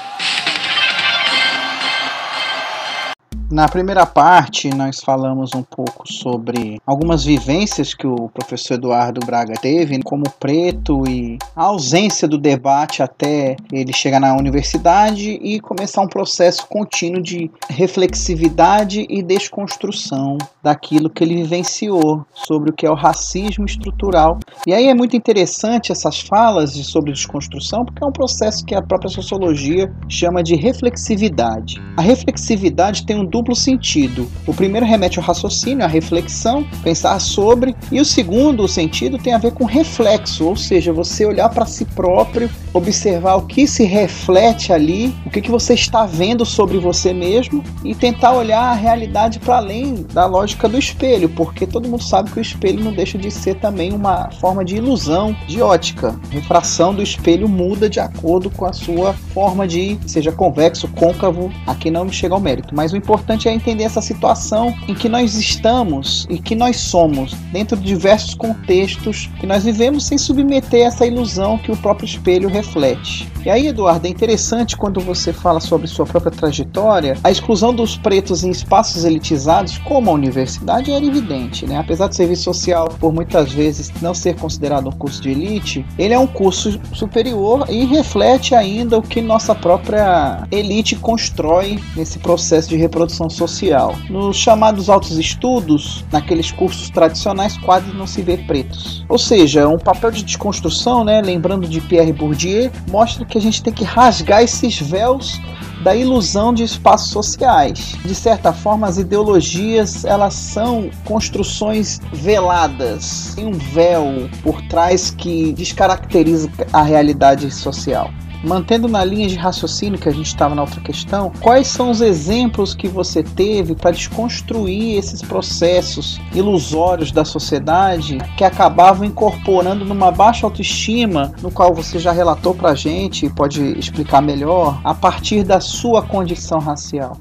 Na 3.53 3.69
primeira 3.69 4.07
parte, 4.07 4.71
nós 4.71 5.01
falamos 5.01 5.51
um 5.55 5.63
pouco 5.63 6.11
sobre 6.11 6.81
algumas 6.87 7.23
vivências 7.23 7.93
que 7.93 8.07
o 8.07 8.31
professor 8.31 8.77
Eduardo 8.77 9.21
Braga 9.27 9.53
teve 9.61 10.03
como 10.03 10.23
preto 10.41 11.03
e 11.07 11.37
a 11.55 11.65
ausência 11.65 12.27
do 12.27 12.39
debate 12.39 13.03
até 13.03 13.57
ele 13.71 13.93
chegar 13.93 14.19
na 14.19 14.35
universidade 14.35 15.33
e 15.33 15.61
começar 15.61 16.01
um 16.01 16.09
processo 16.09 16.67
contínuo 16.67 17.23
de 17.23 17.51
reflexividade 17.69 19.07
e 19.11 19.23
desconstrução 19.23 20.39
daquilo 20.63 21.11
que 21.11 21.23
ele 21.23 21.43
vivenciou 21.43 22.25
sobre 22.33 22.71
o 22.71 22.73
que 22.73 22.87
é 22.87 22.91
o 22.91 22.95
racismo 22.95 23.67
estrutural. 23.67 24.39
E 24.67 24.73
aí 24.73 24.87
é 24.87 24.95
muito 24.95 25.15
interessante 25.15 25.93
essas 25.93 26.21
falas 26.21 26.73
sobre 26.73 27.13
desconstrução, 27.13 27.85
porque 27.85 28.03
é 28.03 28.07
um 28.07 28.13
processo 28.13 28.65
que 28.65 28.75
a 28.75 28.81
própria 28.81 29.11
sociologia 29.11 29.93
chama 30.09 30.43
de 30.43 30.55
reflexividade. 30.55 31.83
A 31.99 32.01
reflexividade 32.01 33.05
tem 33.05 33.21
um 33.21 33.27
duplo 33.27 33.42
duplo 33.43 33.57
sentido. 33.57 34.31
O 34.47 34.55
primeiro 34.55 34.87
remete 34.87 35.19
ao 35.19 35.25
raciocínio, 35.25 35.85
à 35.85 35.89
reflexão, 35.89 36.65
pensar 36.83 37.19
sobre, 37.21 37.75
e 37.91 38.01
o 38.01 38.05
segundo 38.05 38.67
sentido 38.69 39.19
tem 39.19 39.35
a 39.35 39.39
ver 39.39 39.53
com 39.53 39.65
reflexo, 39.65 40.47
ou 40.47 40.57
seja, 40.57 40.93
você 40.93 41.27
olhar 41.27 41.49
para 41.49 41.67
si 41.67 41.85
próprio, 41.85 42.49
observar 42.73 43.35
o 43.35 43.47
que 43.47 43.67
se 43.67 43.85
reflete 43.85 44.73
ali, 44.73 45.15
o 45.27 45.31
que, 45.31 45.41
que 45.41 45.51
você 45.51 45.75
está 45.75 46.07
vendo 46.07 46.45
sobre 46.47 46.79
você 46.79 47.13
mesmo 47.13 47.63
e 47.85 47.95
tentar 47.95 48.33
olhar 48.33 48.63
a 48.63 48.75
realidade 48.75 49.39
para 49.39 49.57
além 49.57 50.07
da 50.13 50.25
lógica 50.25 50.69
do 50.69 50.79
espelho, 50.79 51.29
porque 51.29 51.67
todo 51.67 51.89
mundo 51.89 52.03
sabe 52.03 52.31
que 52.31 52.39
o 52.39 52.43
espelho 52.43 52.83
não 52.83 52.93
deixa 52.93 53.19
de 53.19 53.31
ser 53.31 53.57
também 53.57 53.93
uma 53.93 54.31
forma 54.41 54.65
de 54.65 54.77
ilusão, 54.77 55.37
de 55.47 55.61
ótica. 55.61 56.19
A 56.31 56.35
refração 56.35 56.95
do 56.95 57.03
espelho 57.03 57.49
muda 57.49 57.91
de 57.91 58.01
acordo 58.01 58.49
com 58.51 58.65
a 58.65 58.73
sua 58.73 59.13
forma 59.13 59.67
de, 59.67 59.99
seja 60.07 60.31
convexo, 60.31 60.89
côncavo, 60.89 61.53
aqui 61.67 61.91
não 61.91 62.05
me 62.05 62.13
chega 62.13 62.35
ao 62.35 62.41
mérito, 62.41 62.75
mas 62.75 62.93
o 62.93 62.97
importante 62.97 63.32
importante 63.33 63.49
é 63.49 63.53
entender 63.53 63.85
essa 63.85 64.03
situação 64.03 64.75
em 64.87 64.95
que 64.95 65.09
nós 65.09 65.35
estamos 65.35 66.27
e 66.29 66.39
que 66.39 66.55
nós 66.55 66.77
somos, 66.77 67.33
dentro 67.51 67.77
de 67.77 67.85
diversos 67.85 68.35
contextos 68.35 69.31
que 69.41 69.47
nós 69.47 69.65
vivemos 69.65 70.05
sem 70.05 70.19
submeter 70.19 70.87
essa 70.87 71.07
ilusão 71.07 71.59
que 71.59 71.73
o 71.73 71.77
próprio 71.77 72.07
espelho 72.07 72.49
reflete. 72.49 73.31
E 73.45 73.51
aí, 73.51 73.67
Eduardo, 73.67 74.07
é 74.07 74.11
interessante 74.11 74.77
quando 74.77 75.01
você 75.01 75.33
fala 75.33 75.59
sobre 75.59 75.89
sua 75.89 76.07
própria 76.07 76.31
trajetória, 76.31 77.17
a 77.25 77.31
exclusão 77.31 77.75
dos 77.75 77.97
pretos 77.97 78.45
em 78.45 78.51
espaços 78.51 79.05
elitizados, 79.05 79.79
como 79.79 80.11
a 80.11 80.15
universidade, 80.15 80.93
era 80.93 81.05
evidente, 81.05 81.67
né? 81.67 81.77
Apesar 81.79 82.07
do 82.07 82.15
serviço 82.15 82.45
social, 82.45 82.89
por 83.01 83.13
muitas 83.13 83.53
vezes, 83.53 83.93
não 84.01 84.15
ser 84.15 84.37
considerado 84.37 84.89
um 84.89 84.93
curso 84.93 85.21
de 85.21 85.31
elite, 85.31 85.85
ele 85.99 86.15
é 86.15 86.19
um 86.19 86.27
curso 86.27 86.79
superior 86.93 87.67
e 87.69 87.85
reflete 87.85 88.55
ainda 88.55 88.99
o 88.99 89.03
que 89.03 89.21
nossa 89.21 89.55
própria 89.57 90.47
elite 90.53 90.95
constrói 90.95 91.81
nesse 91.97 92.21
processo 92.21 92.69
de 92.69 92.77
reprodução 92.77 93.12
social. 93.29 93.95
Nos 94.09 94.37
chamados 94.37 94.89
altos 94.89 95.19
estudos, 95.19 96.05
naqueles 96.11 96.51
cursos 96.51 96.91
tradicionais, 96.91 97.57
quase 97.59 97.93
não 97.93 98.07
se 98.07 98.23
vê 98.23 98.37
pretos. 98.37 99.05
Ou 99.09 99.19
seja, 99.19 99.69
um 99.69 99.79
papel 99.79 100.11
de 100.11 100.23
desconstrução, 100.23 101.05
né? 101.05 101.21
Lembrando 101.21 101.69
de 101.69 101.81
Pierre 101.81 102.13
Bourdieu, 102.13 102.71
mostra 102.91 103.25
que 103.25 103.39
a 103.39 103.41
gente 103.41 103.63
tem 103.63 103.73
que 103.73 103.85
rasgar 103.85 104.43
esses 104.43 104.81
véus 104.81 105.41
da 105.83 105.95
ilusão 105.95 106.53
de 106.53 106.63
espaços 106.63 107.11
sociais. 107.11 107.97
De 108.05 108.15
certa 108.15 108.53
forma, 108.53 108.87
as 108.87 108.99
ideologias 108.99 110.05
elas 110.05 110.35
são 110.35 110.91
construções 111.05 112.01
veladas, 112.13 113.33
tem 113.35 113.47
um 113.47 113.53
véu 113.53 114.29
por 114.43 114.61
trás 114.63 115.11
que 115.11 115.53
descaracteriza 115.53 116.51
a 116.73 116.83
realidade 116.83 117.51
social. 117.51 118.11
Mantendo 118.45 118.89
na 118.89 119.05
linha 119.05 119.29
de 119.29 119.37
raciocínio 119.37 119.99
que 119.99 120.09
a 120.09 120.13
gente 120.13 120.27
estava 120.27 120.53
na 120.55 120.63
outra 120.63 120.81
questão, 120.81 121.31
quais 121.41 121.69
são 121.69 121.91
os 121.91 122.01
exemplos 122.01 122.75
que 122.75 122.89
você 122.89 123.23
teve 123.23 123.77
para 123.77 123.93
desconstruir 123.93 124.99
esses 124.99 125.23
processos 125.23 126.21
ilusórios 126.35 127.13
da 127.13 127.25
sociedade 127.25 128.19
que 128.37 128.43
acabavam 128.43 129.05
incorporando 129.05 129.85
numa 129.85 130.11
baixa 130.11 130.45
autoestima, 130.45 131.33
no 131.41 131.53
qual 131.53 131.73
você 131.73 132.01
já 132.01 132.11
relatou 132.11 132.53
para 132.53 132.71
a 132.71 132.75
gente 132.75 133.27
e 133.27 133.31
pode 133.31 133.63
explicar 133.79 134.21
melhor, 134.21 134.81
a 134.83 134.93
partir 134.93 135.45
da 135.45 135.61
sua 135.73 136.03
condição 136.03 136.59
racial? 136.59 137.17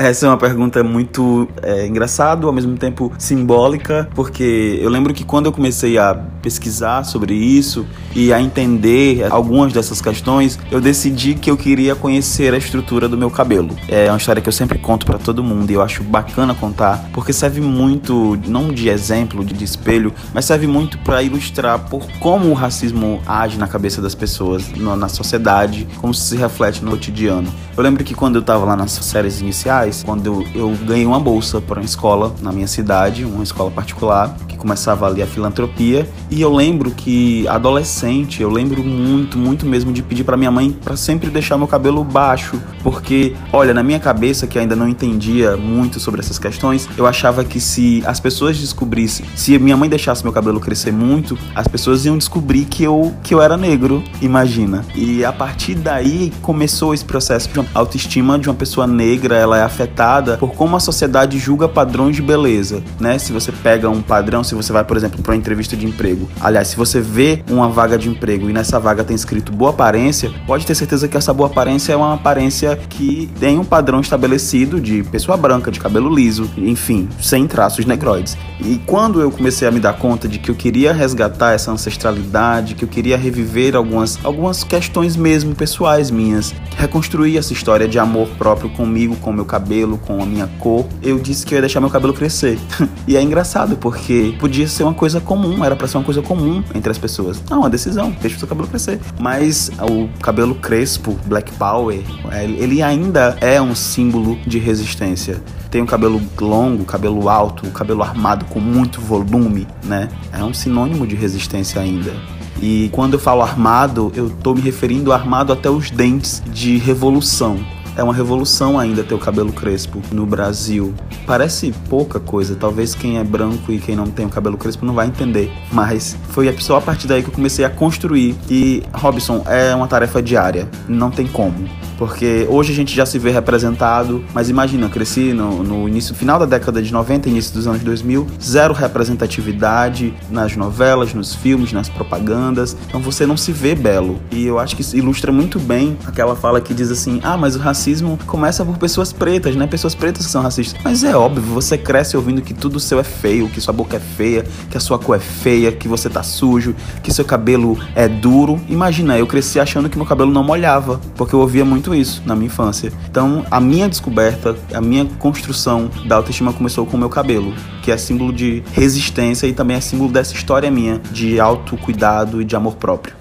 Essa 0.00 0.24
é 0.24 0.30
uma 0.30 0.38
pergunta 0.38 0.82
muito 0.82 1.46
é, 1.62 1.86
engraçada, 1.86 2.46
ao 2.46 2.52
mesmo 2.54 2.74
tempo 2.74 3.12
simbólica, 3.18 4.08
porque 4.14 4.78
eu 4.80 4.88
lembro 4.88 5.12
que 5.12 5.24
quando 5.24 5.44
eu 5.44 5.52
comecei 5.52 5.98
a 5.98 6.14
pesquisar 6.40 7.04
sobre 7.04 7.34
isso 7.34 7.84
e 8.16 8.32
a 8.32 8.40
entender 8.40 9.26
algumas 9.28 9.74
dessas 9.74 10.00
questões, 10.00 10.58
eu 10.70 10.80
decidi 10.80 11.34
que 11.34 11.50
eu 11.50 11.56
queria 11.56 11.94
conhecer 11.94 12.54
a 12.54 12.56
estrutura 12.56 13.10
do 13.10 13.18
meu 13.18 13.30
cabelo. 13.30 13.76
É 13.88 14.08
uma 14.10 14.16
história 14.16 14.40
que 14.40 14.48
eu 14.48 14.52
sempre 14.54 14.78
conto 14.78 15.04
para 15.04 15.18
todo 15.18 15.44
mundo 15.44 15.70
e 15.70 15.74
eu 15.74 15.82
acho 15.82 16.02
bacana 16.02 16.54
contar, 16.54 17.10
porque 17.12 17.30
serve 17.30 17.60
muito, 17.60 18.38
não 18.46 18.68
de 18.68 18.88
exemplo, 18.88 19.44
de 19.44 19.62
espelho, 19.62 20.14
mas 20.32 20.46
serve 20.46 20.66
muito 20.66 20.96
para 21.00 21.22
ilustrar 21.22 21.78
por 21.90 22.06
como 22.20 22.48
o 22.48 22.54
racismo 22.54 23.20
age 23.26 23.58
na 23.58 23.68
cabeça 23.68 24.00
das 24.00 24.14
pessoas, 24.14 24.64
na 24.74 25.10
sociedade, 25.10 25.86
como 25.98 26.14
se 26.14 26.36
reflete 26.36 26.82
no 26.82 26.92
cotidiano. 26.92 27.52
Eu 27.76 27.82
lembro 27.82 28.02
que 28.02 28.14
quando 28.14 28.36
eu 28.36 28.40
estava 28.40 28.64
lá 28.64 28.74
nas 28.74 28.92
séries 28.92 29.42
iniciais, 29.42 29.89
quando 30.04 30.44
eu 30.54 30.76
ganhei 30.84 31.06
uma 31.06 31.20
bolsa 31.20 31.60
para 31.60 31.80
uma 31.80 31.84
escola 31.84 32.34
na 32.40 32.52
minha 32.52 32.66
cidade, 32.66 33.24
uma 33.24 33.42
escola 33.42 33.70
particular, 33.70 34.36
começava 34.60 35.06
ali 35.06 35.22
a 35.22 35.26
filantropia, 35.26 36.06
e 36.30 36.40
eu 36.40 36.54
lembro 36.54 36.90
que 36.90 37.48
adolescente, 37.48 38.42
eu 38.42 38.50
lembro 38.50 38.84
muito, 38.84 39.38
muito 39.38 39.64
mesmo 39.66 39.92
de 39.92 40.02
pedir 40.02 40.22
para 40.22 40.36
minha 40.36 40.50
mãe 40.50 40.70
para 40.70 40.96
sempre 40.96 41.30
deixar 41.30 41.56
meu 41.56 41.66
cabelo 41.66 42.04
baixo, 42.04 42.60
porque 42.82 43.34
olha, 43.52 43.72
na 43.72 43.82
minha 43.82 43.98
cabeça 43.98 44.46
que 44.46 44.58
ainda 44.58 44.76
não 44.76 44.86
entendia 44.86 45.56
muito 45.56 45.98
sobre 45.98 46.20
essas 46.20 46.38
questões, 46.38 46.88
eu 46.96 47.06
achava 47.06 47.42
que 47.42 47.58
se 47.58 48.02
as 48.06 48.20
pessoas 48.20 48.58
descobrissem, 48.58 49.24
se 49.34 49.58
minha 49.58 49.76
mãe 49.76 49.88
deixasse 49.88 50.22
meu 50.22 50.32
cabelo 50.32 50.60
crescer 50.60 50.92
muito, 50.92 51.38
as 51.54 51.66
pessoas 51.66 52.04
iam 52.04 52.18
descobrir 52.18 52.66
que 52.66 52.84
eu 52.84 53.14
que 53.22 53.32
eu 53.32 53.40
era 53.40 53.56
negro, 53.56 54.04
imagina. 54.20 54.84
E 54.94 55.24
a 55.24 55.32
partir 55.32 55.74
daí 55.74 56.32
começou 56.42 56.92
esse 56.92 57.04
processo 57.04 57.48
de 57.48 57.66
autoestima 57.74 58.38
de 58.38 58.48
uma 58.48 58.54
pessoa 58.54 58.86
negra, 58.86 59.36
ela 59.36 59.58
é 59.58 59.62
afetada 59.62 60.36
por 60.36 60.52
como 60.52 60.76
a 60.76 60.80
sociedade 60.80 61.38
julga 61.38 61.66
padrões 61.66 62.16
de 62.16 62.22
beleza, 62.22 62.82
né? 62.98 63.18
Se 63.18 63.32
você 63.32 63.50
pega 63.50 63.88
um 63.88 64.02
padrão, 64.02 64.44
se 64.50 64.54
você 64.54 64.72
vai, 64.72 64.84
por 64.84 64.96
exemplo, 64.96 65.22
para 65.22 65.32
uma 65.32 65.38
entrevista 65.38 65.76
de 65.76 65.86
emprego. 65.86 66.28
Aliás, 66.40 66.68
se 66.68 66.76
você 66.76 67.00
vê 67.00 67.42
uma 67.48 67.68
vaga 67.68 67.96
de 67.96 68.08
emprego 68.08 68.50
e 68.50 68.52
nessa 68.52 68.78
vaga 68.80 69.04
tem 69.04 69.14
escrito 69.14 69.52
boa 69.52 69.70
aparência, 69.70 70.30
pode 70.46 70.66
ter 70.66 70.74
certeza 70.74 71.06
que 71.06 71.16
essa 71.16 71.32
boa 71.32 71.48
aparência 71.48 71.92
é 71.92 71.96
uma 71.96 72.14
aparência 72.14 72.76
que 72.88 73.30
tem 73.38 73.58
um 73.58 73.64
padrão 73.64 74.00
estabelecido 74.00 74.80
de 74.80 75.04
pessoa 75.04 75.36
branca, 75.36 75.70
de 75.70 75.78
cabelo 75.78 76.12
liso, 76.12 76.50
enfim, 76.56 77.08
sem 77.20 77.46
traços 77.46 77.84
negroides. 77.84 78.36
E 78.60 78.80
quando 78.86 79.20
eu 79.20 79.30
comecei 79.30 79.66
a 79.68 79.70
me 79.70 79.78
dar 79.78 79.94
conta 79.94 80.26
de 80.26 80.38
que 80.38 80.50
eu 80.50 80.54
queria 80.54 80.92
resgatar 80.92 81.52
essa 81.52 81.70
ancestralidade, 81.70 82.74
que 82.74 82.84
eu 82.84 82.88
queria 82.88 83.16
reviver 83.16 83.76
algumas, 83.76 84.18
algumas 84.24 84.64
questões 84.64 85.16
mesmo 85.16 85.54
pessoais 85.54 86.10
minhas, 86.10 86.52
reconstruir 86.76 87.38
essa 87.38 87.52
história 87.52 87.86
de 87.86 87.98
amor 87.98 88.28
próprio 88.30 88.68
comigo, 88.70 89.14
com 89.16 89.32
meu 89.32 89.44
cabelo, 89.44 89.96
com 89.98 90.20
a 90.20 90.26
minha 90.26 90.48
cor, 90.58 90.86
eu 91.02 91.18
disse 91.18 91.46
que 91.46 91.54
eu 91.54 91.56
ia 91.56 91.62
deixar 91.62 91.80
meu 91.80 91.90
cabelo 91.90 92.12
crescer. 92.12 92.58
e 93.06 93.16
é 93.16 93.22
engraçado 93.22 93.76
porque 93.76 94.34
podia 94.40 94.66
ser 94.66 94.84
uma 94.84 94.94
coisa 94.94 95.20
comum, 95.20 95.64
era 95.64 95.76
para 95.76 95.86
ser 95.86 95.98
uma 95.98 96.04
coisa 96.04 96.22
comum 96.22 96.64
entre 96.74 96.90
as 96.90 96.98
pessoas. 96.98 97.42
Não, 97.48 97.60
uma 97.60 97.70
decisão, 97.70 98.10
deixa 98.20 98.36
o 98.36 98.38
seu 98.38 98.48
cabelo 98.48 98.66
crescer. 98.66 98.98
Mas 99.20 99.70
o 99.80 100.08
cabelo 100.20 100.54
crespo, 100.54 101.18
Black 101.26 101.52
Power, 101.52 102.02
é, 102.32 102.44
ele 102.44 102.82
ainda 102.82 103.36
é 103.40 103.60
um 103.60 103.74
símbolo 103.74 104.38
de 104.46 104.58
resistência 104.58 105.40
tem 105.70 105.80
o 105.80 105.86
cabelo 105.86 106.20
longo, 106.40 106.84
cabelo 106.84 107.28
alto, 107.28 107.64
o 107.64 107.70
cabelo 107.70 108.02
armado 108.02 108.44
com 108.46 108.58
muito 108.58 109.00
volume, 109.00 109.68
né? 109.84 110.08
É 110.32 110.42
um 110.42 110.52
sinônimo 110.52 111.06
de 111.06 111.14
resistência 111.14 111.80
ainda. 111.80 112.12
E 112.60 112.90
quando 112.92 113.14
eu 113.14 113.20
falo 113.20 113.40
armado, 113.40 114.12
eu 114.14 114.28
tô 114.28 114.52
me 114.52 114.60
referindo 114.60 115.12
armado 115.12 115.52
até 115.52 115.70
os 115.70 115.90
dentes 115.90 116.42
de 116.52 116.76
revolução. 116.76 117.58
É 117.96 118.02
uma 118.02 118.14
revolução 118.14 118.78
ainda 118.78 119.02
ter 119.02 119.14
o 119.14 119.18
cabelo 119.18 119.52
crespo 119.52 120.00
no 120.12 120.24
Brasil. 120.24 120.94
Parece 121.26 121.72
pouca 121.88 122.18
coisa, 122.18 122.54
talvez 122.54 122.94
quem 122.94 123.18
é 123.18 123.24
branco 123.24 123.72
e 123.72 123.78
quem 123.78 123.96
não 123.96 124.06
tem 124.06 124.26
o 124.26 124.30
cabelo 124.30 124.56
crespo 124.56 124.86
não 124.86 124.94
vai 124.94 125.06
entender. 125.06 125.50
Mas 125.72 126.16
foi 126.30 126.54
só 126.58 126.76
a 126.76 126.80
partir 126.80 127.06
daí 127.06 127.22
que 127.22 127.28
eu 127.28 127.34
comecei 127.34 127.64
a 127.64 127.70
construir. 127.70 128.36
E, 128.48 128.82
Robson, 128.92 129.42
é 129.46 129.74
uma 129.74 129.86
tarefa 129.86 130.22
diária, 130.22 130.68
não 130.88 131.10
tem 131.10 131.26
como 131.26 131.68
porque 132.00 132.46
hoje 132.48 132.72
a 132.72 132.74
gente 132.74 132.96
já 132.96 133.04
se 133.04 133.18
vê 133.18 133.30
representado, 133.30 134.24
mas 134.32 134.48
imagina, 134.48 134.86
eu 134.86 134.90
cresci 134.90 135.34
no, 135.34 135.62
no 135.62 135.86
início, 135.86 136.14
final 136.14 136.38
da 136.38 136.46
década 136.46 136.80
de 136.80 136.90
90, 136.90 137.28
início 137.28 137.52
dos 137.52 137.66
anos 137.66 137.82
2000, 137.82 138.26
zero 138.42 138.72
representatividade 138.72 140.14
nas 140.30 140.56
novelas, 140.56 141.12
nos 141.12 141.34
filmes, 141.34 141.74
nas 141.74 141.90
propagandas, 141.90 142.74
então 142.88 143.00
você 143.02 143.26
não 143.26 143.36
se 143.36 143.52
vê 143.52 143.74
belo. 143.74 144.18
E 144.30 144.46
eu 144.46 144.58
acho 144.58 144.74
que 144.74 144.80
isso 144.80 144.96
ilustra 144.96 145.30
muito 145.30 145.58
bem 145.58 145.98
aquela 146.06 146.34
fala 146.34 146.58
que 146.62 146.72
diz 146.72 146.90
assim: 146.90 147.20
ah, 147.22 147.36
mas 147.36 147.54
o 147.54 147.58
racismo 147.58 148.18
começa 148.26 148.64
por 148.64 148.78
pessoas 148.78 149.12
pretas, 149.12 149.54
né? 149.54 149.66
Pessoas 149.66 149.94
pretas 149.94 150.24
que 150.24 150.32
são 150.32 150.40
racistas. 150.40 150.80
Mas 150.82 151.04
é 151.04 151.14
óbvio, 151.14 151.42
você 151.42 151.76
cresce 151.76 152.16
ouvindo 152.16 152.40
que 152.40 152.54
tudo 152.54 152.80
seu 152.80 152.98
é 152.98 153.04
feio, 153.04 153.46
que 153.50 153.60
sua 153.60 153.74
boca 153.74 153.98
é 153.98 154.00
feia, 154.00 154.46
que 154.70 154.76
a 154.78 154.80
sua 154.80 154.98
cor 154.98 155.16
é 155.16 155.20
feia, 155.20 155.70
que 155.70 155.86
você 155.86 156.08
tá 156.08 156.22
sujo, 156.22 156.74
que 157.02 157.12
seu 157.12 157.26
cabelo 157.26 157.78
é 157.94 158.08
duro. 158.08 158.58
Imagina, 158.70 159.18
eu 159.18 159.26
cresci 159.26 159.60
achando 159.60 159.90
que 159.90 159.98
meu 159.98 160.06
cabelo 160.06 160.32
não 160.32 160.42
molhava, 160.42 160.98
porque 161.14 161.34
eu 161.34 161.40
ouvia 161.40 161.62
muito 161.62 161.89
muito 161.90 161.94
isso 161.94 162.22
na 162.24 162.34
minha 162.34 162.46
infância. 162.46 162.92
Então, 163.08 163.44
a 163.50 163.60
minha 163.60 163.88
descoberta, 163.88 164.56
a 164.72 164.80
minha 164.80 165.04
construção 165.18 165.90
da 166.06 166.16
autoestima 166.16 166.52
começou 166.52 166.86
com 166.86 166.96
o 166.96 167.00
meu 167.00 167.08
cabelo, 167.08 167.52
que 167.82 167.90
é 167.90 167.96
símbolo 167.96 168.32
de 168.32 168.62
resistência 168.72 169.46
e 169.46 169.52
também 169.52 169.76
é 169.76 169.80
símbolo 169.80 170.10
dessa 170.10 170.34
história 170.34 170.70
minha 170.70 170.98
de 171.10 171.40
autocuidado 171.40 172.40
e 172.40 172.44
de 172.44 172.54
amor 172.56 172.76
próprio. 172.76 173.19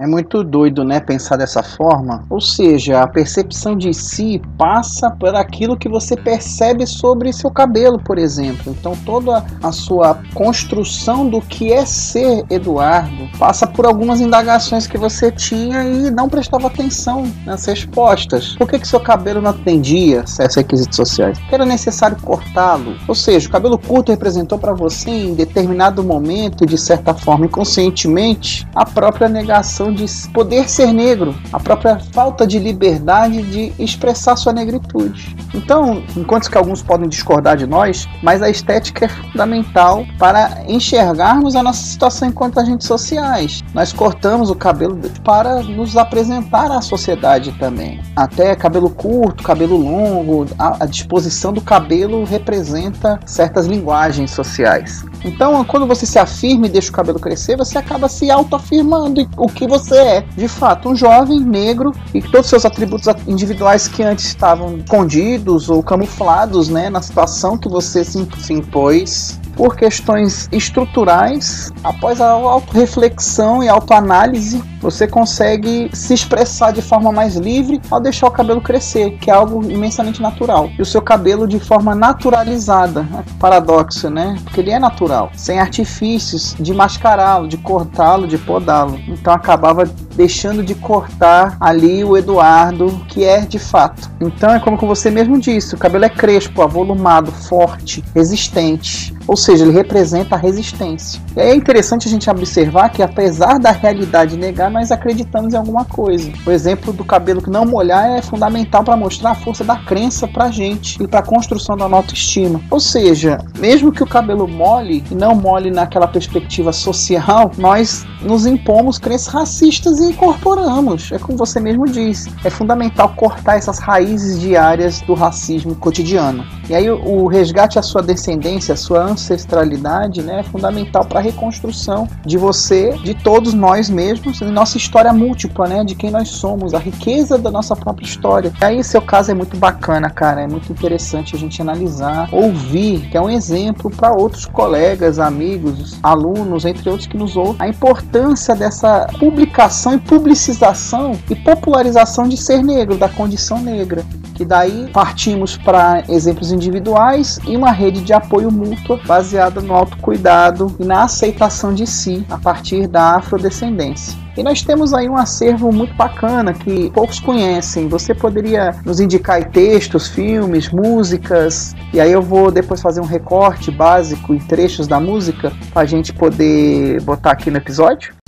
É 0.00 0.06
muito 0.06 0.42
doido, 0.42 0.82
né, 0.82 0.98
pensar 0.98 1.36
dessa 1.36 1.62
forma. 1.62 2.24
Ou 2.30 2.40
seja, 2.40 3.02
a 3.02 3.06
percepção 3.06 3.76
de 3.76 3.92
si 3.92 4.40
passa 4.56 5.10
por 5.10 5.34
aquilo 5.34 5.76
que 5.76 5.90
você 5.90 6.16
percebe 6.16 6.86
sobre 6.86 7.30
seu 7.34 7.50
cabelo, 7.50 7.98
por 7.98 8.16
exemplo. 8.16 8.74
Então, 8.78 8.96
toda 9.04 9.44
a 9.62 9.70
sua 9.70 10.18
construção 10.32 11.28
do 11.28 11.42
que 11.42 11.70
é 11.70 11.84
ser 11.84 12.46
Eduardo 12.48 13.28
passa 13.38 13.66
por 13.66 13.84
algumas 13.84 14.22
indagações 14.22 14.86
que 14.86 14.96
você 14.96 15.30
tinha 15.30 15.84
e 15.84 16.10
não 16.10 16.30
prestava 16.30 16.68
atenção 16.68 17.30
nas 17.44 17.66
respostas. 17.66 18.56
Por 18.56 18.66
que, 18.66 18.78
que 18.78 18.88
seu 18.88 19.00
cabelo 19.00 19.42
não 19.42 19.50
atendia 19.50 20.26
certos 20.26 20.56
requisitos 20.56 20.96
sociais? 20.96 21.38
Que 21.46 21.54
era 21.54 21.66
necessário 21.66 22.16
cortá-lo. 22.22 22.96
Ou 23.06 23.14
seja, 23.14 23.46
o 23.46 23.52
cabelo 23.52 23.76
curto 23.76 24.10
representou 24.10 24.58
para 24.58 24.72
você 24.72 25.10
em 25.10 25.34
determinado 25.34 26.02
momento, 26.02 26.64
de 26.64 26.78
certa 26.78 27.12
forma 27.12 27.44
inconscientemente, 27.44 28.66
a 28.74 28.86
própria 28.86 29.28
negação 29.28 29.89
de 29.92 30.06
poder 30.32 30.68
ser 30.68 30.92
negro, 30.92 31.34
a 31.52 31.58
própria 31.58 31.98
falta 31.98 32.46
de 32.46 32.58
liberdade 32.58 33.42
de 33.42 33.72
expressar 33.82 34.36
sua 34.36 34.52
negritude. 34.52 35.36
Então, 35.54 36.02
enquanto 36.16 36.50
que 36.50 36.56
alguns 36.56 36.82
podem 36.82 37.08
discordar 37.08 37.56
de 37.56 37.66
nós, 37.66 38.08
mas 38.22 38.42
a 38.42 38.50
estética 38.50 39.06
é 39.06 39.08
fundamental 39.08 40.04
para 40.18 40.62
enxergarmos 40.68 41.56
a 41.56 41.62
nossa 41.62 41.82
situação 41.82 42.28
enquanto 42.28 42.60
agentes 42.60 42.86
sociais. 42.86 43.62
Nós 43.74 43.92
cortamos 43.92 44.50
o 44.50 44.54
cabelo 44.54 44.98
para 45.24 45.62
nos 45.62 45.96
apresentar 45.96 46.70
à 46.70 46.80
sociedade 46.80 47.52
também. 47.58 48.00
Até 48.14 48.54
cabelo 48.54 48.90
curto, 48.90 49.42
cabelo 49.42 49.76
longo, 49.76 50.46
a, 50.58 50.84
a 50.84 50.86
disposição 50.86 51.52
do 51.52 51.60
cabelo 51.60 52.24
representa 52.24 53.18
certas 53.26 53.66
linguagens 53.66 54.30
sociais. 54.30 55.04
Então, 55.24 55.64
quando 55.64 55.86
você 55.86 56.06
se 56.06 56.18
afirma 56.18 56.66
e 56.66 56.70
deixa 56.70 56.90
o 56.90 56.92
cabelo 56.92 57.18
crescer, 57.18 57.56
você 57.56 57.76
acaba 57.76 58.08
se 58.08 58.30
autoafirmando 58.30 59.28
o 59.36 59.48
que 59.48 59.66
você 59.66 59.79
é, 59.90 60.24
de 60.36 60.48
fato, 60.48 60.88
um 60.88 60.96
jovem 60.96 61.40
negro 61.40 61.92
e 62.14 62.20
todos 62.20 62.46
os 62.46 62.50
seus 62.50 62.64
atributos 62.64 63.06
individuais 63.26 63.88
que 63.88 64.02
antes 64.02 64.26
estavam 64.26 64.76
escondidos 64.78 65.68
ou 65.68 65.82
camuflados, 65.82 66.68
né, 66.68 66.90
na 66.90 67.02
situação 67.02 67.56
que 67.56 67.68
você 67.68 68.04
se, 68.04 68.26
se 68.38 68.52
impôs 68.52 69.38
por 69.60 69.76
questões 69.76 70.48
estruturais, 70.50 71.70
após 71.84 72.18
a 72.18 72.30
autorreflexão 72.30 73.62
e 73.62 73.68
autoanálise, 73.68 74.64
você 74.80 75.06
consegue 75.06 75.90
se 75.92 76.14
expressar 76.14 76.72
de 76.72 76.80
forma 76.80 77.12
mais 77.12 77.36
livre 77.36 77.78
ao 77.90 78.00
deixar 78.00 78.28
o 78.28 78.30
cabelo 78.30 78.62
crescer, 78.62 79.18
que 79.18 79.30
é 79.30 79.34
algo 79.34 79.62
imensamente 79.70 80.22
natural. 80.22 80.70
E 80.78 80.80
o 80.80 80.86
seu 80.86 81.02
cabelo 81.02 81.46
de 81.46 81.60
forma 81.60 81.94
naturalizada, 81.94 83.06
é 83.18 83.22
paradoxo, 83.38 84.08
né? 84.08 84.38
Porque 84.44 84.60
ele 84.60 84.70
é 84.70 84.78
natural, 84.78 85.30
sem 85.34 85.60
artifícios 85.60 86.56
de 86.58 86.72
mascará-lo, 86.72 87.46
de 87.46 87.58
cortá-lo, 87.58 88.26
de 88.26 88.38
podá-lo. 88.38 88.98
Então 89.08 89.34
acabava 89.34 89.84
deixando 90.16 90.62
de 90.62 90.74
cortar 90.74 91.58
ali 91.60 92.02
o 92.02 92.16
Eduardo, 92.16 92.88
que 93.08 93.24
é 93.24 93.40
de 93.40 93.58
fato. 93.58 94.10
Então 94.18 94.54
é 94.54 94.58
como 94.58 94.78
você 94.78 95.10
mesmo 95.10 95.38
disse, 95.38 95.74
o 95.74 95.78
cabelo 95.78 96.06
é 96.06 96.08
crespo, 96.08 96.62
avolumado, 96.62 97.30
forte, 97.30 98.02
resistente. 98.14 99.14
Ou 99.30 99.36
seja, 99.36 99.62
ele 99.62 99.72
representa 99.72 100.34
a 100.34 100.38
resistência. 100.38 101.22
E 101.36 101.40
é 101.40 101.54
interessante 101.54 102.08
a 102.08 102.10
gente 102.10 102.28
observar 102.28 102.88
que 102.88 103.00
apesar 103.00 103.60
da 103.60 103.70
realidade 103.70 104.36
negar, 104.36 104.68
nós 104.68 104.90
acreditamos 104.90 105.54
em 105.54 105.56
alguma 105.56 105.84
coisa. 105.84 106.32
O 106.44 106.50
exemplo 106.50 106.92
do 106.92 107.04
cabelo 107.04 107.40
que 107.40 107.48
não 107.48 107.64
molhar 107.64 108.10
é 108.10 108.22
fundamental 108.22 108.82
para 108.82 108.96
mostrar 108.96 109.30
a 109.30 109.34
força 109.36 109.62
da 109.62 109.76
crença 109.76 110.26
para 110.26 110.50
gente 110.50 111.00
e 111.00 111.06
para 111.06 111.20
a 111.20 111.22
construção 111.22 111.76
da 111.76 111.88
nossa 111.88 112.00
autoestima. 112.00 112.60
Ou 112.68 112.80
seja, 112.80 113.38
mesmo 113.56 113.92
que 113.92 114.02
o 114.02 114.06
cabelo 114.06 114.48
mole 114.48 115.04
e 115.08 115.14
não 115.14 115.36
mole 115.36 115.70
naquela 115.70 116.08
perspectiva 116.08 116.72
social, 116.72 117.52
nós 117.56 118.04
nos 118.22 118.46
impomos 118.46 118.98
crenças 118.98 119.32
racistas 119.32 120.00
e 120.00 120.10
incorporamos. 120.10 121.12
É 121.12 121.20
como 121.20 121.38
você 121.38 121.60
mesmo 121.60 121.86
diz. 121.86 122.26
É 122.42 122.50
fundamental 122.50 123.10
cortar 123.10 123.58
essas 123.58 123.78
raízes 123.78 124.40
diárias 124.40 125.00
do 125.02 125.14
racismo 125.14 125.76
cotidiano. 125.76 126.44
E 126.70 126.74
aí 126.74 126.88
o 126.88 127.26
resgate 127.26 127.80
à 127.80 127.82
sua 127.82 128.00
descendência, 128.00 128.74
à 128.74 128.76
sua 128.76 129.02
ancestralidade, 129.02 130.22
né, 130.22 130.38
é 130.38 130.42
fundamental 130.44 131.04
para 131.04 131.18
a 131.18 131.22
reconstrução 131.22 132.06
de 132.24 132.38
você, 132.38 132.92
de 133.02 133.12
todos 133.12 133.52
nós 133.52 133.90
mesmos, 133.90 134.38
de 134.38 134.44
nossa 134.44 134.78
história 134.78 135.12
múltipla, 135.12 135.66
né, 135.66 135.82
de 135.82 135.96
quem 135.96 136.12
nós 136.12 136.28
somos, 136.28 136.72
a 136.72 136.78
riqueza 136.78 137.36
da 137.36 137.50
nossa 137.50 137.74
própria 137.74 138.06
história. 138.06 138.52
E 138.60 138.64
aí 138.64 138.84
seu 138.84 139.02
caso 139.02 139.32
é 139.32 139.34
muito 139.34 139.56
bacana, 139.56 140.08
cara, 140.08 140.42
é 140.42 140.46
muito 140.46 140.70
interessante 140.70 141.34
a 141.34 141.38
gente 141.40 141.60
analisar, 141.60 142.28
ouvir, 142.30 143.00
que 143.10 143.16
é 143.16 143.20
um 143.20 143.28
exemplo 143.28 143.90
para 143.90 144.12
outros 144.12 144.46
colegas, 144.46 145.18
amigos, 145.18 145.98
alunos, 146.00 146.64
entre 146.64 146.88
outros 146.88 147.08
que 147.08 147.16
nos 147.16 147.36
ouvem, 147.36 147.56
a 147.58 147.68
importância 147.68 148.54
dessa 148.54 149.08
publicação 149.18 149.94
e 149.94 149.98
publicização 149.98 151.18
e 151.28 151.34
popularização 151.34 152.28
de 152.28 152.36
ser 152.36 152.62
negro, 152.62 152.96
da 152.96 153.08
condição 153.08 153.60
negra. 153.60 154.04
E 154.40 154.44
daí 154.44 154.88
partimos 154.90 155.58
para 155.58 156.02
exemplos 156.08 156.50
individuais 156.50 157.38
e 157.46 157.54
uma 157.54 157.70
rede 157.70 158.00
de 158.00 158.14
apoio 158.14 158.50
mútuo 158.50 158.98
baseada 159.04 159.60
no 159.60 159.74
autocuidado 159.74 160.74
e 160.80 160.84
na 160.84 161.02
aceitação 161.02 161.74
de 161.74 161.86
si 161.86 162.24
a 162.30 162.38
partir 162.38 162.86
da 162.86 163.16
afrodescendência. 163.16 164.18
E 164.38 164.42
nós 164.42 164.62
temos 164.62 164.94
aí 164.94 165.10
um 165.10 165.16
acervo 165.18 165.70
muito 165.70 165.92
bacana 165.92 166.54
que 166.54 166.90
poucos 166.92 167.20
conhecem. 167.20 167.86
Você 167.88 168.14
poderia 168.14 168.74
nos 168.82 168.98
indicar 168.98 169.44
textos, 169.50 170.08
filmes, 170.08 170.70
músicas, 170.70 171.74
e 171.92 172.00
aí 172.00 172.10
eu 172.10 172.22
vou 172.22 172.50
depois 172.50 172.80
fazer 172.80 173.02
um 173.02 173.06
recorte 173.06 173.70
básico 173.70 174.32
em 174.32 174.38
trechos 174.38 174.88
da 174.88 174.98
música 174.98 175.52
para 175.70 175.82
a 175.82 175.86
gente 175.86 176.14
poder 176.14 177.02
botar 177.02 177.32
aqui 177.32 177.50
no 177.50 177.58
episódio? 177.58 178.19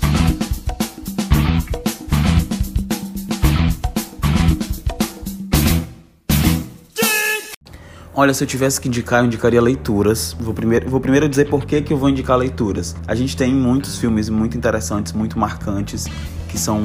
Olha, 8.15 8.31
se 8.31 8.43
eu 8.43 8.47
tivesse 8.47 8.79
que 8.79 8.87
indicar, 8.87 9.21
eu 9.21 9.25
indicaria 9.25 9.59
leituras. 9.59 10.35
Vou 10.39 10.53
primeiro, 10.53 10.87
vou 10.87 10.99
primeiro 10.99 11.27
dizer 11.27 11.49
por 11.49 11.65
que, 11.65 11.81
que 11.81 11.91
eu 11.91 11.97
vou 11.97 12.09
indicar 12.09 12.37
leituras. 12.37 12.95
A 13.07 13.15
gente 13.15 13.35
tem 13.35 13.51
muitos 13.51 13.97
filmes 13.97 14.29
muito 14.29 14.55
interessantes, 14.55 15.13
muito 15.13 15.39
marcantes, 15.39 16.05
que 16.47 16.55
são 16.55 16.79